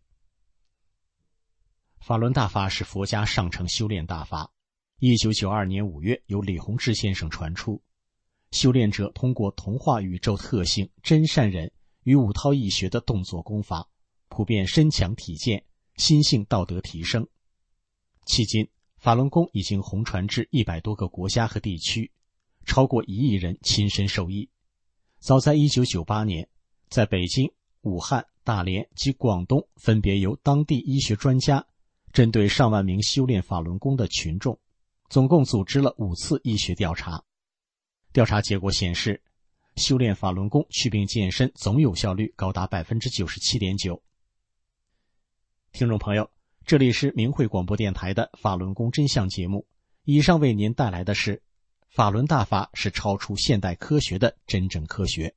[1.99, 4.51] 法轮大法是佛家上乘修炼大法。
[4.97, 7.81] 一九九二年五月，由李洪志先生传出。
[8.51, 11.71] 修炼者通过同化宇宙特性真善忍
[12.03, 13.87] 与五韬易学的动作功法，
[14.27, 15.63] 普遍身强体健，
[15.95, 17.27] 心性道德提升。
[18.25, 22.11] 迄今，法轮功已经红传至一百多个国家和地区，
[22.65, 24.49] 超过一亿人亲身受益。
[25.19, 26.47] 早在一九九八年，
[26.89, 31.65] 在北京、武汉、大连及广东，分别由当地医学专家
[32.11, 34.59] 针对上万名修炼法轮功的群众，
[35.09, 37.23] 总共组织了五次医学调查。
[38.13, 39.21] 调查结果显示，
[39.77, 44.03] 修炼法轮功祛病健身总有效率高达百分之九十七点九。
[45.71, 46.29] 听众朋友，
[46.65, 49.65] 这里是明慧广播电台的法轮功真相节目，
[50.03, 51.41] 以上为您带来的是：
[51.87, 55.33] 法轮大法是超出现代科学的真正科学。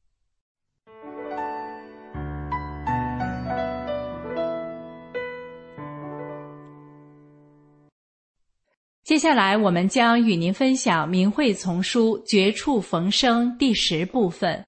[9.05, 14.65] 接下来，我们将与您分享《明慧丛书》绝处逢生第十部分：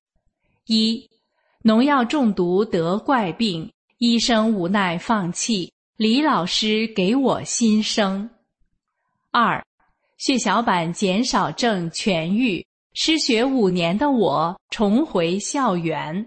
[0.66, 1.08] 一、
[1.62, 8.28] 农药中毒得怪病，医生无奈放弃，李老师给我新生；
[9.30, 9.64] 二、
[10.18, 16.26] 血小板减少症痊愈，失学五年的我重回校园。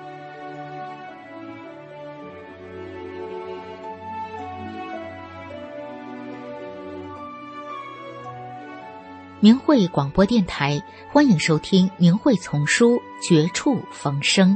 [9.43, 10.79] 明慧广播电台，
[11.11, 12.91] 欢迎收听《明慧丛书》
[13.27, 14.55] 《绝处逢生》。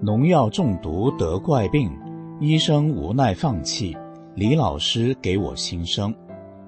[0.00, 1.92] 农药中毒得怪病，
[2.40, 3.94] 医生无奈放弃，
[4.34, 6.10] 李老师给我新生。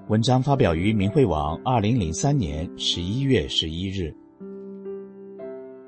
[0.09, 4.13] 文章发表于明慧网，二零零三年十一月十一日。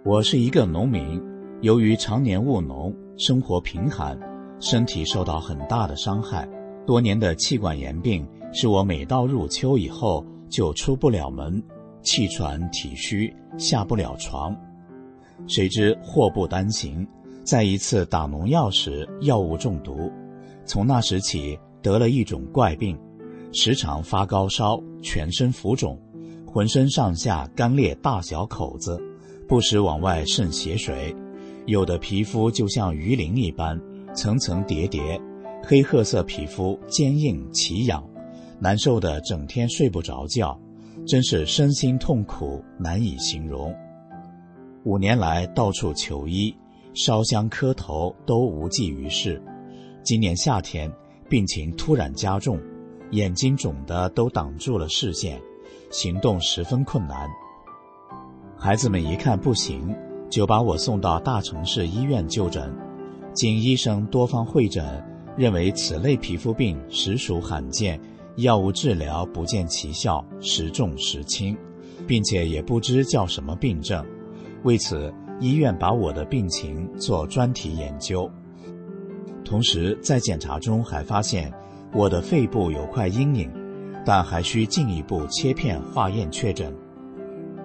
[0.06, 1.22] 我是一个农民，
[1.60, 4.18] 由于常年务农，生活贫寒，
[4.62, 6.48] 身体受到很大的伤害。
[6.86, 11.62] 多年的气管炎病使我每到入秋以后就出不了门，
[12.02, 14.56] 气喘体虚，下不了床。
[15.46, 17.06] 谁知祸不单行，
[17.44, 20.10] 在一次打农药时药物中毒，
[20.64, 22.98] 从那时起得了一种怪病。
[23.58, 25.98] 时常发高烧，全身浮肿，
[26.46, 29.02] 浑身上下干裂大小口子，
[29.48, 31.16] 不时往外渗血水，
[31.66, 33.80] 有的皮肤就像鱼鳞一般
[34.14, 35.18] 层层叠叠，
[35.64, 38.04] 黑褐色皮肤坚硬奇痒，
[38.60, 40.60] 难受的整天睡不着觉，
[41.08, 43.74] 真是身心痛苦难以形容。
[44.84, 46.54] 五年来到处求医，
[46.94, 49.42] 烧香磕头都无济于事。
[50.04, 50.92] 今年夏天
[51.30, 52.60] 病情突然加重。
[53.12, 55.42] 眼睛肿的都挡住了视线，
[55.90, 57.30] 行动十分困难。
[58.58, 59.96] 孩子们一看不行，
[60.30, 62.74] 就把我送到大城市医院就诊。
[63.34, 65.04] 经医生多方会诊，
[65.38, 68.00] 认为此类皮肤病实属罕见，
[68.38, 71.56] 药物治疗不见奇效，时重时轻，
[72.08, 74.04] 并且也不知叫什么病症。
[74.64, 78.30] 为此，医院把我的病情做专题研究。
[79.44, 81.54] 同时在检查中还发现
[81.96, 83.50] 我的肺部有块阴影，
[84.06, 86.76] 但还需进一步切片化验确诊。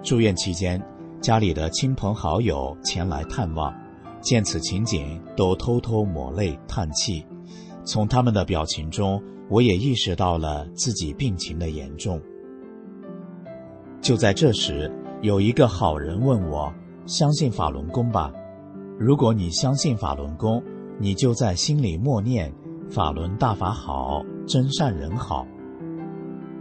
[0.01, 0.81] 住院期间，
[1.19, 3.73] 家里的亲朋好友前来探望，
[4.21, 7.25] 见此情景都偷偷抹泪叹气。
[7.83, 12.21] 从他们的表情中，我也意识到了自己病情的严重。
[13.99, 14.89] 就在这时，
[15.21, 16.73] 有一个好人问我
[17.05, 18.31] ：“相信法轮功吧？
[18.97, 20.63] 如果你相信法轮功，
[20.97, 22.49] 你就在心里默念
[22.91, 25.47] ‘法轮大法好，真善人好’。”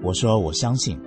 [0.03, 0.99] 我说：“我相信。”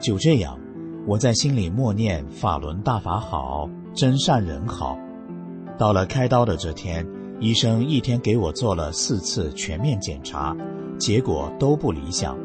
[0.00, 0.58] 就这样。
[1.06, 4.98] 我在心里默念“法轮大法好，真善人好”。
[5.78, 7.06] 到了开刀的这天，
[7.40, 10.56] 医生一天给我做了四次全面检查，
[10.98, 12.36] 结果都不理想。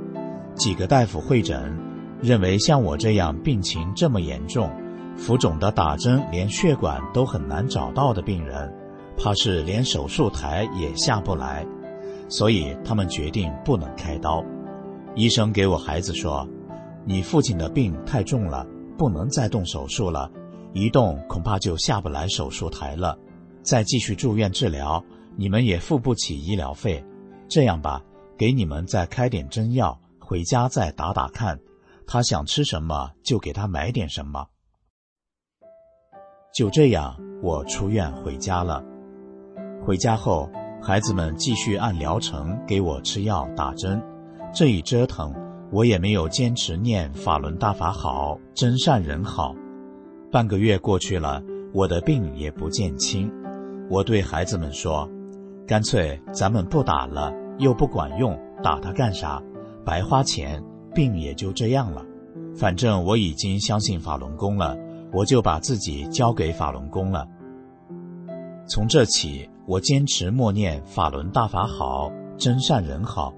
[0.56, 1.74] 几个大夫会诊，
[2.22, 4.70] 认为像我这样病情这么严重、
[5.16, 8.70] 浮肿的打针连血管都很难找到的病人，
[9.16, 11.66] 怕是连手术台也下不来，
[12.30, 14.42] 所以他们决定不能开刀。
[15.16, 16.48] 医生给我孩子说。
[17.06, 20.30] 你父亲的病太重了，不能再动手术了，
[20.74, 23.18] 一动恐怕就下不来手术台了。
[23.64, 25.04] 再继续住院治疗，
[25.36, 27.04] 你们也付不起医疗费。
[27.48, 28.04] 这样吧，
[28.38, 31.60] 给你们再开点针药，回家再打打看。
[32.06, 34.46] 他想吃什么就给他买点什么。
[36.54, 38.84] 就这样，我出院回家了。
[39.84, 40.48] 回家后，
[40.82, 44.02] 孩子们继续按疗程给我吃药打针，
[44.54, 45.34] 这一折腾。
[45.72, 49.54] 我也没有坚持念法轮大法好，真善人好。
[50.32, 53.32] 半个月过去了，我的病也不见轻。
[53.88, 55.08] 我对孩子们说
[55.68, 59.40] ：“干脆咱们不打了，又不管用，打它干啥？
[59.86, 60.64] 白花钱，
[60.96, 62.04] 病也就这样了。
[62.56, 64.76] 反正我已经相信法轮功了，
[65.12, 67.28] 我就把自己交给法轮功了。
[68.68, 73.32] 从这起，我坚持默念法轮大法好，真善人好。”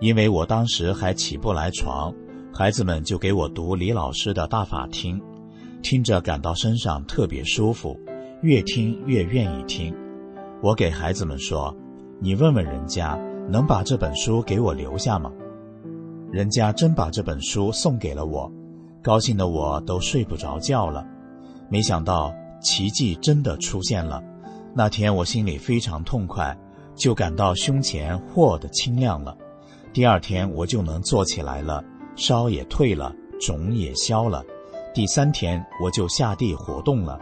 [0.00, 2.14] 因为我当时还起不来床，
[2.50, 5.20] 孩子们就给我读李老师的大法听，
[5.82, 7.94] 听着感到身上特别舒服，
[8.40, 9.94] 越听越愿意听。
[10.62, 11.76] 我给孩子们说
[12.20, 13.14] ：“你问问人家，
[13.50, 15.30] 能把这本书给我留下吗？”
[16.32, 18.50] 人家真把这本书送给了我，
[19.02, 21.06] 高兴的我都睡不着觉了。
[21.68, 24.22] 没想到奇迹真的出现了，
[24.78, 26.54] 那天我心里非常痛快，
[26.94, 29.34] 就感到胸前豁的清亮了。
[29.90, 31.82] 第二天我就能坐起来了，
[32.14, 33.10] 烧也退了，
[33.40, 34.44] 肿也消了。
[34.92, 37.18] 第三天我就下地活动了，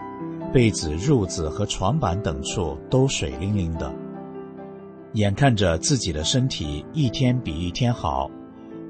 [0.53, 3.95] 被子、褥子和床板等处都水灵灵的。
[5.13, 8.29] 眼看着自己的身体一天比一天好，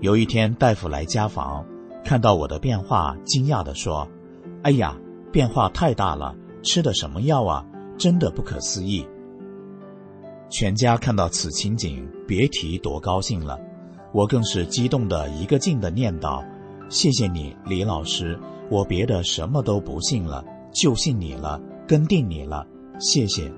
[0.00, 1.62] 有一天大夫来家访，
[2.02, 4.08] 看到我的变化，惊讶地说
[4.64, 4.96] ：“哎呀，
[5.30, 7.66] 变化太大了，吃的什么药啊？
[7.98, 9.06] 真的不可思议。”
[10.50, 13.58] 全家看到此情景，别提多高兴了。
[14.12, 16.44] 我更是激动的一个劲的念叨
[16.88, 18.38] ：“谢谢你，李老师，
[18.70, 22.64] 我别的什么都不信了，就信你了，跟定你了，
[23.00, 23.50] 谢谢。”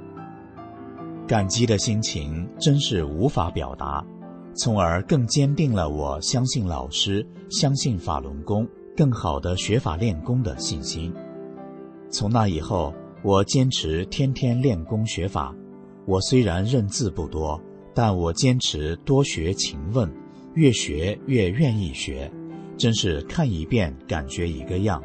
[1.28, 4.02] 感激的心情真是无法表达，
[4.54, 8.66] 从而更坚定了我相信老师、相信法轮功、
[8.96, 11.12] 更好的学法练功的信心。
[12.08, 12.94] 从那以后，
[13.26, 15.52] 我坚持天天练功学法。
[16.04, 17.60] 我虽然认字不多，
[17.92, 20.08] 但我坚持多学勤问。
[20.54, 22.30] 越学越愿意学，
[22.78, 25.02] 真是看一遍感觉一个样。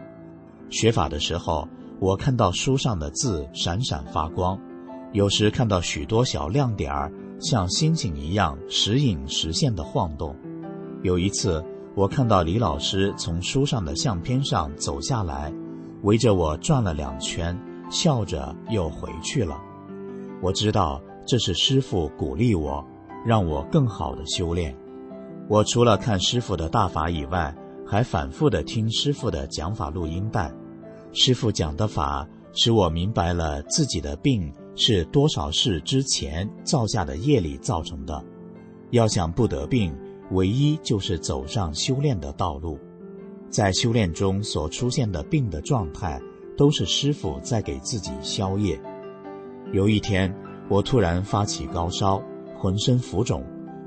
[0.69, 1.67] 学法的时候，
[1.99, 4.55] 我看到书上的字闪闪发光，
[5.13, 10.35] 有时看到许多小亮点儿，像星星一样时隐时现的晃动。
[11.01, 11.65] 有一次，
[11.95, 15.51] 我看到李老师从书上的相片上走下来，
[16.03, 17.59] 围着我转了两圈，
[17.91, 19.61] 笑着又回去了。
[20.41, 22.83] 我知道这是师傅鼓励我，
[23.23, 24.75] 让我更好的修炼。
[25.47, 30.51] 我除了看师傅的大法以外，还反复的听师傅的讲法录音带。
[31.11, 38.23] 师傅讲的法使我明白了自己的病是多少世之前造下的业力造成的。
[38.91, 39.93] 要想不得病，
[40.31, 42.79] 唯一就是走上修炼的道路。
[43.49, 46.21] 在修炼中所出现的病的状态，
[46.61, 48.79] 都是师傅在给自己消夜。
[49.73, 50.31] 有一天，
[50.69, 52.21] 我突然发起高烧，
[52.55, 53.43] 浑身浮肿。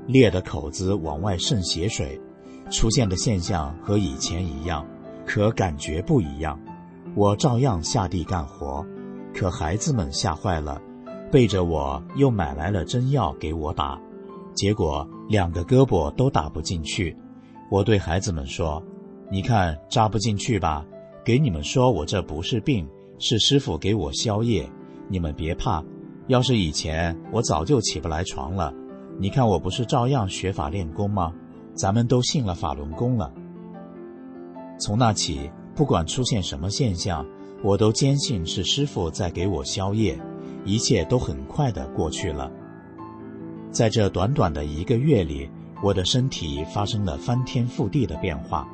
[0.07, 2.19] 裂的口子往外渗血水，
[2.69, 4.85] 出现的现象和以前一样，
[5.25, 6.59] 可感觉不一样。
[7.15, 8.85] 我照样下地干活，
[9.33, 10.81] 可孩子们吓坏了，
[11.31, 13.97] 背着我又买来了针药给我打，
[14.53, 17.15] 结果两个胳膊都打不进去。
[17.71, 18.83] 我对孩子们说
[19.31, 20.85] ：“你看扎不进去吧？
[21.25, 24.69] 给你们说我这不是病，是师傅给我消业，
[25.09, 25.83] 你们别怕。
[26.27, 28.71] 要是以前我早就起不来床了。
[29.17, 31.33] 你看我不是照样学法练功吗？
[31.73, 33.33] 咱们都信了法轮功了。
[34.79, 37.25] 从那起，不管出现什么现象，
[37.63, 40.15] 我都坚信是师傅在给我消业，
[40.63, 42.51] 一切都很快的过去了。
[43.71, 45.49] 在这短短的一个月里，
[45.81, 48.69] 我的身体发生了翻天覆地的变化。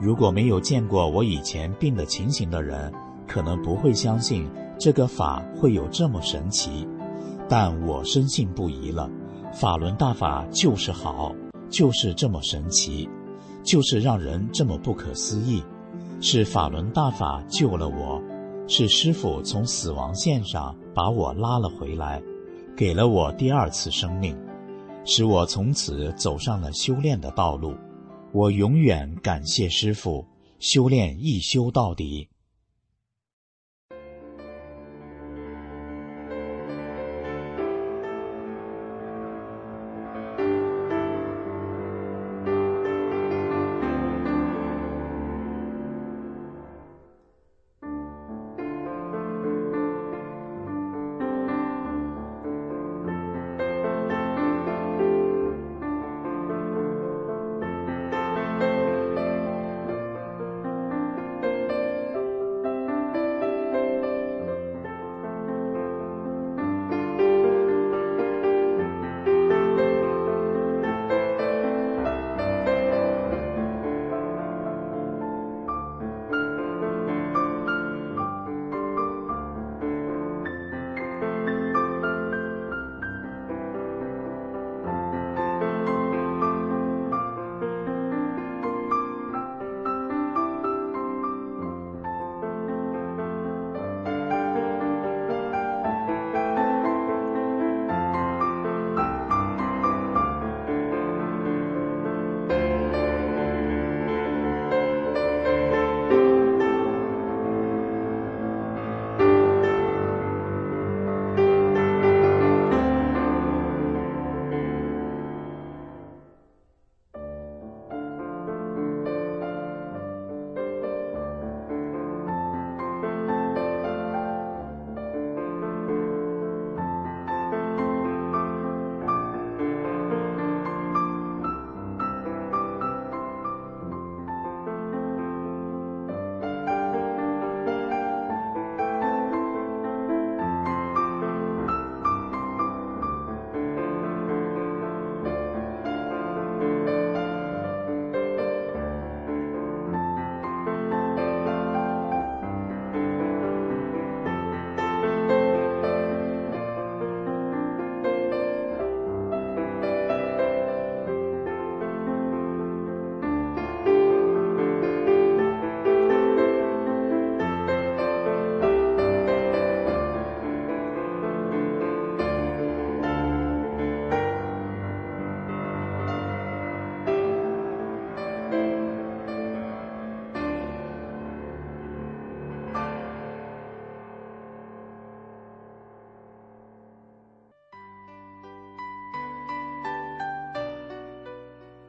[0.00, 2.92] 如果没有见过我以前病的情形的人，
[3.26, 6.86] 可能不会相信这个法会有这么神奇。
[7.48, 9.10] 但我深信不疑了。
[9.52, 11.34] 法轮大法就是好，
[11.70, 13.08] 就是这么神奇，
[13.62, 15.64] 就是让人这么不可思议。
[16.20, 18.22] 是法轮大法救了我，
[18.66, 22.22] 是师傅从死亡线上把我拉了回来，
[22.76, 24.36] 给了我第二次生命，
[25.04, 27.74] 使我从此走上了修炼的道路。
[28.32, 30.26] 我永远感谢师傅，
[30.58, 32.28] 修炼一修到底。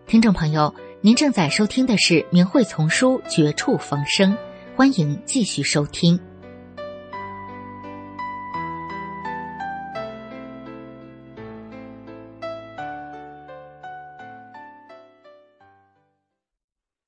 [0.09, 4.33] 听众朋友，您正在收听的是《明慧丛书》《绝处逢生》，
[4.75, 6.19] 欢迎继续收听。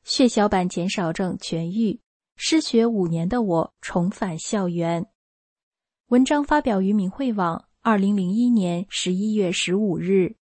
[0.04, 2.00] 血小板减少症痊愈，
[2.36, 5.08] 失学五年的我重返校园。
[6.10, 10.36] 文章发表于明慧网，二零零一年十一月十五日。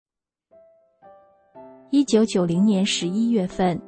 [1.90, 3.80] 一九九零年十一月份，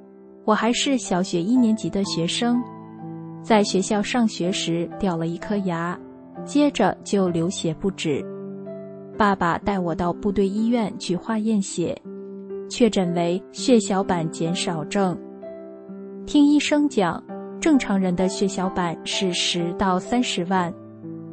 [0.46, 2.58] 我还是小学一年级的学生，
[3.42, 5.98] 在学校上学时掉了一颗牙，
[6.42, 8.24] 接着就流血不止。
[9.18, 11.94] 爸爸带我到部队医院去化验血，
[12.70, 15.14] 确诊为血小板减少症。
[16.24, 17.22] 听医生讲，
[17.60, 20.72] 正常人的血小板是十到三十万，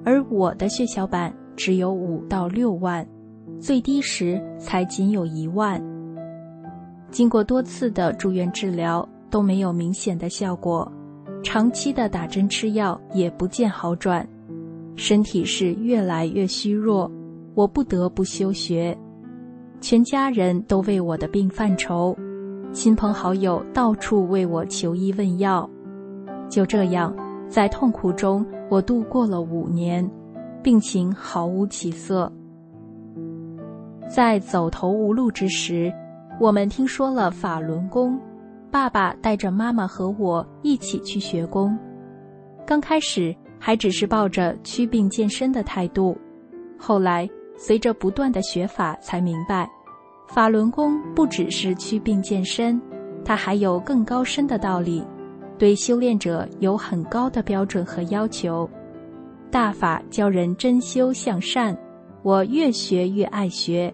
[0.04, 3.08] 而我的血小板只有五到六万，
[3.58, 5.82] 最低时才仅有一万。
[7.10, 10.92] 经过多次的住院治疗都没有明显的效果，
[11.44, 14.28] 长期的打针吃药也不见好转，
[14.96, 17.10] 身体是越来越虚弱，
[17.56, 18.98] 我不得不休学，
[19.80, 22.16] 全家人都为我的病犯愁，
[22.72, 25.68] 亲朋好友到处为我求医问药，
[26.50, 27.16] 就这样
[27.48, 30.08] 在痛苦中我度过了五年，
[30.62, 32.32] 病情毫无起色。
[34.10, 35.94] 在走投无路之时，
[36.40, 38.20] 我们听说了法轮功，
[38.70, 41.76] 爸爸带着妈妈和我一起去学功。
[42.64, 46.16] 刚开始还只是抱着祛病健身的态度，
[46.78, 49.68] 后来随着不断的学法，才明白，
[50.28, 52.80] 法轮功不只是祛病健身，
[53.26, 55.04] 它还有更高深的道理，
[55.58, 58.70] 对修炼者有很高的标准和要求。
[59.50, 61.76] 大法教人真修向善。
[62.22, 63.92] 我越学越爱学，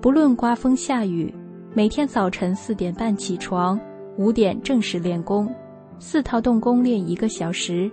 [0.00, 1.32] 不论刮风下雨，
[1.76, 3.78] 每天早晨四点半起床，
[4.16, 5.54] 五点正式练功，
[5.98, 7.92] 四套动功练一个小时，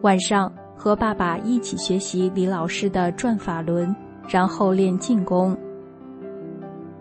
[0.00, 3.94] 晚上和爸爸一起学习李老师的转法轮，
[4.26, 5.54] 然后练静功。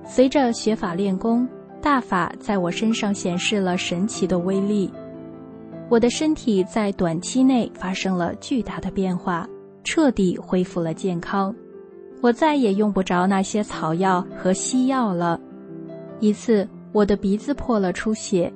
[0.04, 1.48] 随着学法练功，
[1.82, 4.92] 大法在我身上显示了神奇的威力，
[5.88, 9.48] 我的身体在短期内发生了巨大的变化，
[9.86, 11.56] 彻底恢复了健康。
[12.20, 15.40] 我再也用不着那些草药和西药了。
[16.22, 18.54] 一次，我的鼻子破了出血，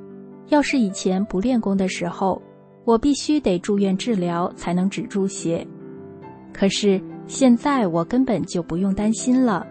[0.49, 2.39] 要是以前不练功的时候，
[2.85, 5.65] 我必须得住院治疗才能止住血。
[6.53, 9.65] 可是现在我根本就不用担心了，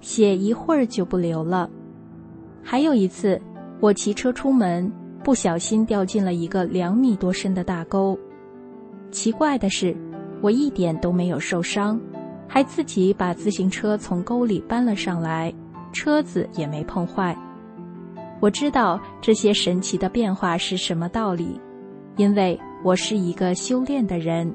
[0.00, 1.68] 血一会儿就不流了。
[2.62, 3.40] 还有一次，
[3.80, 4.90] 我骑车出门，
[5.24, 8.16] 不小心掉进了一个两米多深的大沟。
[9.10, 9.92] 奇怪的是，
[10.40, 12.00] 我一点都没有受伤。
[12.46, 15.52] 还自己把自行车从沟里搬了上来，
[15.92, 17.36] 车子也没碰坏。
[18.40, 21.60] 我知道这些神奇的变化是什么道理，
[22.16, 24.50] 因为我是一个修炼的人。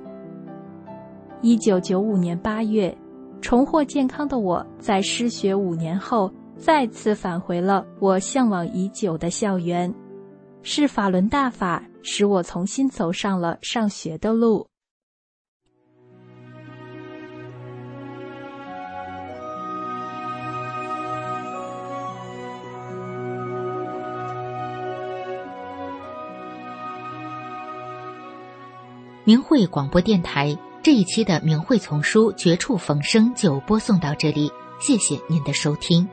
[1.41, 2.95] 一九九五年八月，
[3.41, 9.93] 重获健康的我在失学五年后，再次返回了我向往已久的校园。
[10.63, 14.65] 是法轮大法使我重新走上了上学的路。
[29.27, 36.07] 明慧广播电台这一期的明慧丛书《绝处逢生》就播送到这里，谢谢您的收听。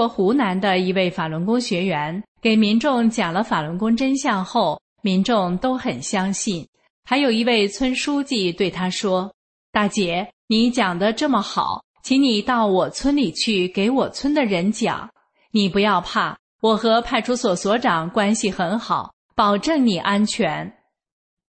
[0.00, 6.66] 国湖南的一位法轮功学员给民众讲了法轮功真相后，民众都很相信。
[7.04, 9.30] 还有一位村书记对他说
[9.70, 15.06] ：“大姐，你讲的这么好，请你到我村里去给我村的人讲。
[15.50, 20.72] 你不要怕，我和派出所所长关系很好，保证你安全。”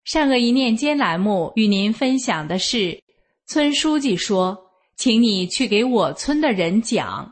[0.03, 3.01] 善恶一念间栏目与您分享的是，
[3.47, 4.57] 村书记说
[4.97, 7.31] ：“请你去给我村的人讲。”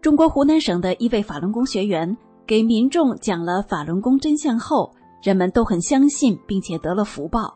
[0.00, 4.90] 中国湖南省的一位法轮功学员给民众讲了法轮功真相后，
[5.22, 7.52] 人们都很相信，并且得了福报。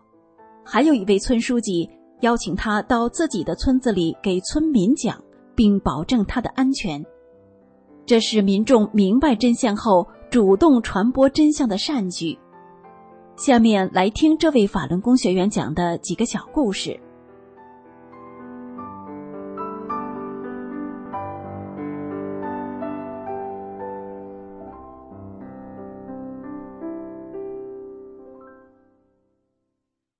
[0.64, 1.88] 还有一位村书记
[2.20, 5.16] 邀请他到自己的村子里给村民讲，
[5.54, 7.04] 并保证他的安全。
[8.04, 12.36] 这是民众明白真相后主动传播真相的善举。
[13.36, 16.98] 下面来听这位法轮功学员讲的几个小故事。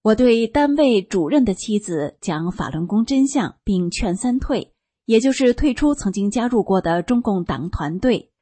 [0.03, 4.75] 我对单位主任的妻子讲法轮功真相，并劝三退，
[5.05, 8.33] 也就是退出曾经加入过的中共党团队。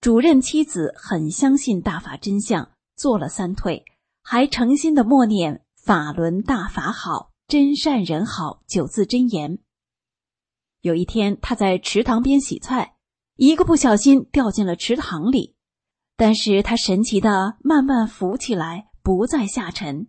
[0.00, 3.84] 主任妻子很相信大法真相，做了三退，
[4.22, 9.58] 还诚心的默念“法轮大法好，真善人好”九字真言。
[10.82, 12.94] 有一天，他在池塘边洗菜，
[13.34, 15.56] 一个不小心掉进了池塘里，
[16.16, 20.06] 但是他神奇的慢慢浮起来，不再下沉。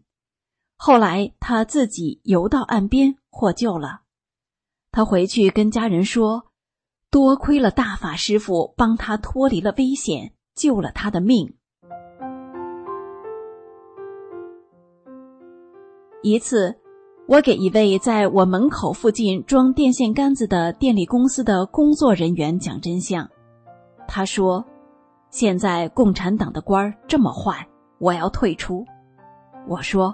[0.86, 4.02] 后来他自己游到岸边获救了。
[4.92, 6.48] 他回去跟家人说
[7.10, 11.56] ：“多亏了大法师傅帮他脱离了危险，救了他的命。”
[16.22, 16.76] 一次，
[17.30, 23.26] 我给一位在我门口附近装电线杆子的电力公司的工作人员讲真相。
[24.06, 24.66] 他说
[25.32, 27.66] ：“现在共产党的官这么坏，
[28.00, 28.86] 我要退出。”
[29.66, 30.14] 我说。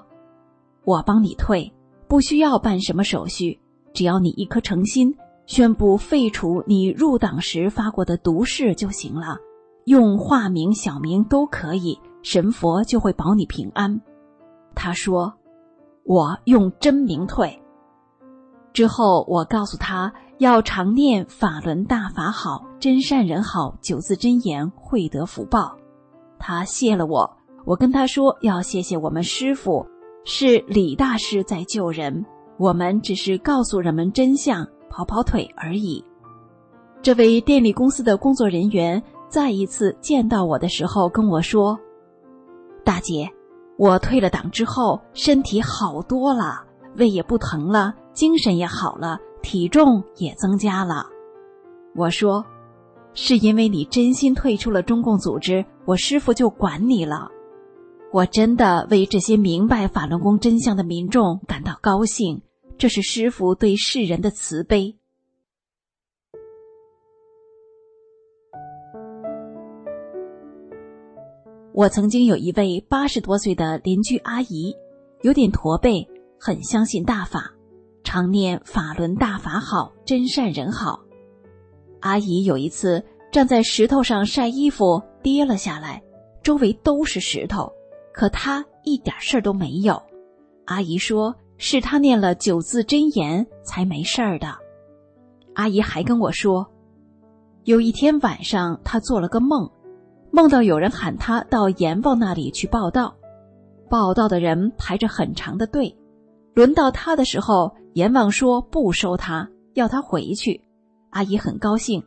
[0.89, 1.71] 我帮你退，
[2.07, 3.59] 不需要办什么手续，
[3.93, 5.15] 只要你一颗诚心，
[5.45, 9.37] 宣布废除你入党时发过的毒誓就行了。
[9.85, 14.01] 用化名、小名都可以，神佛就会保你平安。
[14.73, 15.31] 他说
[16.05, 17.61] ：“我用真名退。”
[18.73, 25.77] 之后我告诉他要常念法轮大法好，真善人好九字真言，会得福报。
[26.39, 29.85] 他谢了我，我跟他说要谢谢我们师傅。
[30.25, 32.25] 是李大师在救人，
[32.57, 36.03] 我们只是告诉人们真相，跑跑腿而已。
[37.01, 41.79] 这位电力公司的工作人员再一次见到我的时候跟我说
[42.83, 43.29] ：“大姐，
[43.77, 46.63] 我退了党之后，身体好多了，
[46.97, 51.05] 胃也不疼了，精神也好了，体重也增加了。”
[51.95, 52.45] 我说
[53.15, 57.31] ：“是因为你真心退出了中共组织，我师傅就管你了。”
[58.11, 62.41] 我真的为这些明白法轮功真相的民众感到高兴，
[62.75, 64.95] 这是师傅对世人的慈悲。
[71.71, 74.75] 我曾经有一位八十多岁的邻居阿姨，
[75.21, 76.07] 有点驼背，
[76.39, 77.53] 很相信大法，
[78.03, 80.99] 常念法轮大法好，真善人好。
[81.99, 86.01] 阿姨有一次站在石头上晒衣服，跌了下来，
[86.41, 87.71] 周围都是石头。
[88.19, 90.03] 可他一点事儿都没有，
[90.65, 94.57] 阿姨说是他念了九字真言才没事儿的。
[95.55, 96.69] 阿姨还跟我说，
[97.63, 99.71] 有一天晚上他做了个梦，
[100.31, 103.15] 梦到有人喊他到阎王那里去报道，
[103.89, 105.97] 报道的人排着很长的队，
[106.53, 110.61] 轮到他的时候，阎王说不收他，要他回去。
[111.11, 112.03] 阿姨很高兴，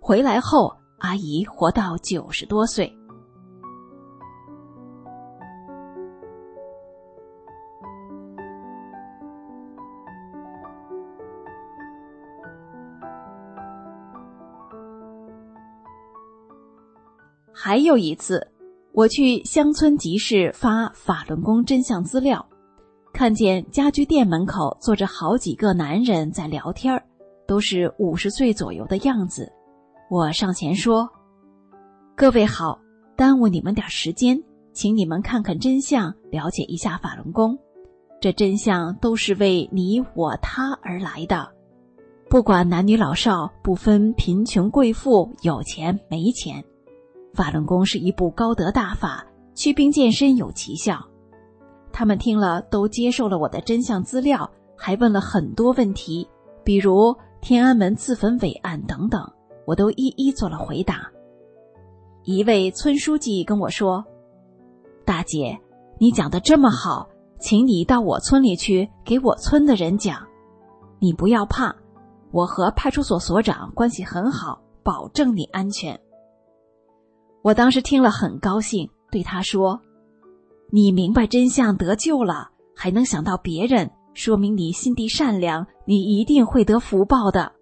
[0.00, 2.92] 回来后阿姨活到九十多岁。
[17.64, 18.44] 还有一次，
[18.92, 22.44] 我去乡村集市发法轮功真相资料，
[23.12, 27.00] 看见家居店门口坐着好几个男人在聊天
[27.46, 29.48] 都是五十岁左右的样子。
[30.10, 31.08] 我上前说
[32.18, 32.80] ：“各位好，
[33.14, 34.42] 耽误你们点时间，
[34.72, 37.56] 请你们看看真相，了解一下法轮功。
[38.20, 41.48] 这真相都是为你我他而来的，
[42.28, 46.60] 不管男女老少，不分贫穷贵妇，有钱没钱。”
[47.34, 51.02] 法轮功是一部高德大法，祛病健身有奇效。
[51.92, 56.28] 他们听了都接受了我的真相资料，还问了很多问题，
[56.64, 59.22] 比如天安门自焚伟案等等，
[59.66, 61.10] 我都一一做了回答。
[62.24, 64.04] 一位村书记跟我说
[65.04, 65.58] ：“大姐，
[65.98, 67.08] 你讲的这么好，
[67.40, 70.26] 请你到我村里去给我村的人讲。
[70.98, 71.74] 你不要怕，
[72.30, 75.98] 我和派出所所长关系很好，保证你安全。”
[77.42, 79.80] 我当时听了很高兴，对他说
[80.70, 87.52] ：“你明白真相得救了，还能想到别人，说明你心地善良，你一定会得福报的。”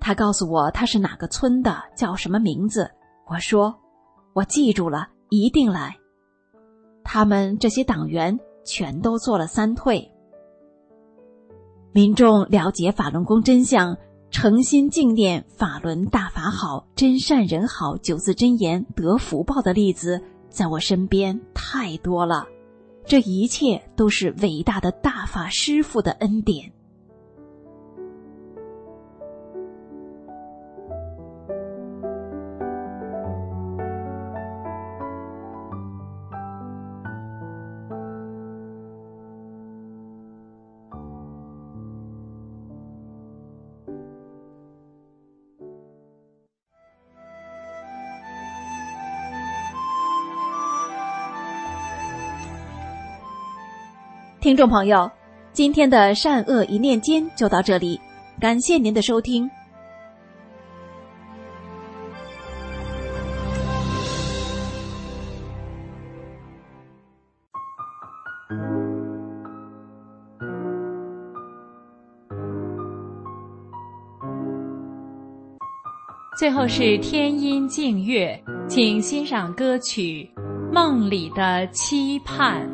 [0.00, 2.90] 他告诉我他是哪个村的，叫什么名字。
[3.26, 3.74] 我说
[4.34, 5.96] ：“我记住了，一定来。”
[7.04, 10.10] 他们这些党员全都做了三退。
[11.92, 13.96] 民众了解法轮功真相。
[14.30, 22.46] 诚心敬念法轮大法好，真善人好九字真言得福报的例子，在我身边太多了。
[23.06, 26.72] 这一切都是伟大的大法师父的恩典。
[54.48, 55.10] 听众朋友，
[55.52, 58.00] 今天的善恶一念间就到这里，
[58.40, 59.46] 感谢您的收听。
[76.38, 80.26] 最后是天音静月，请欣赏歌曲
[80.72, 82.66] 《梦里的期盼》。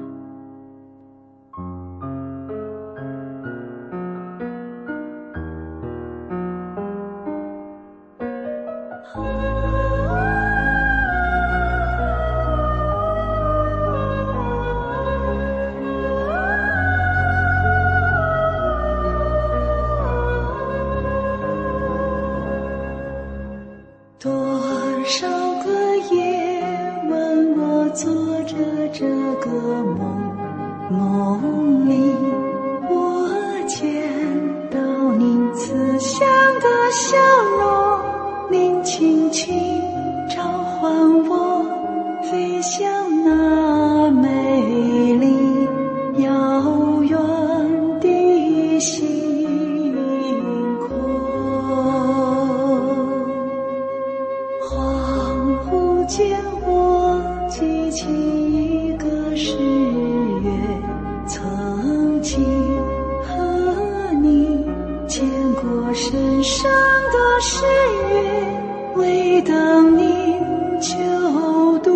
[69.45, 70.37] 等你
[70.81, 71.91] 就渡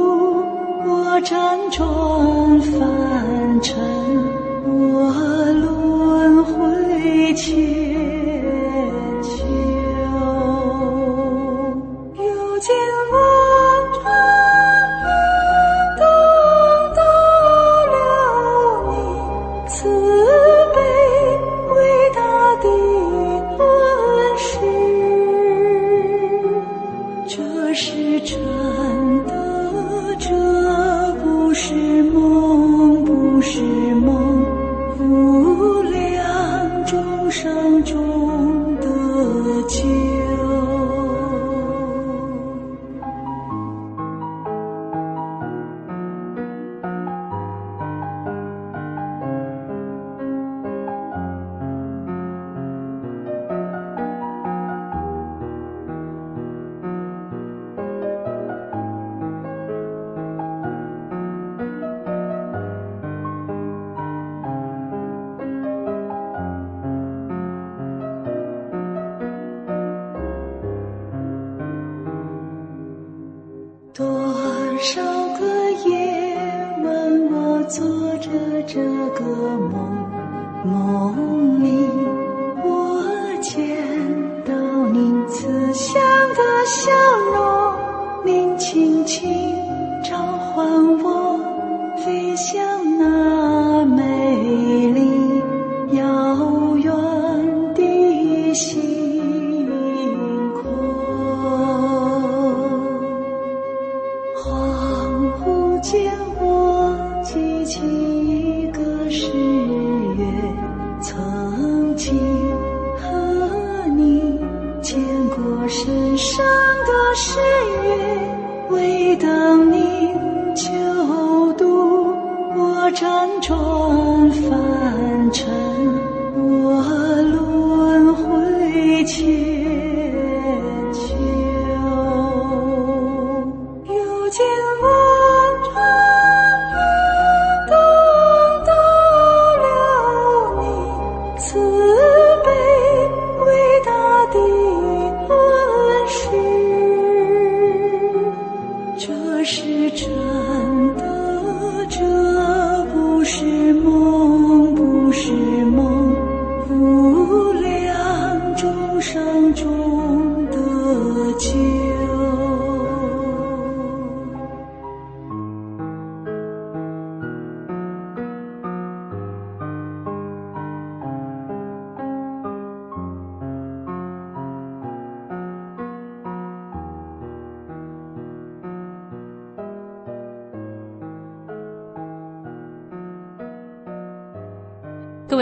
[0.86, 3.74] 我，辗转凡尘，
[4.66, 5.12] 我
[5.52, 7.87] 轮回去。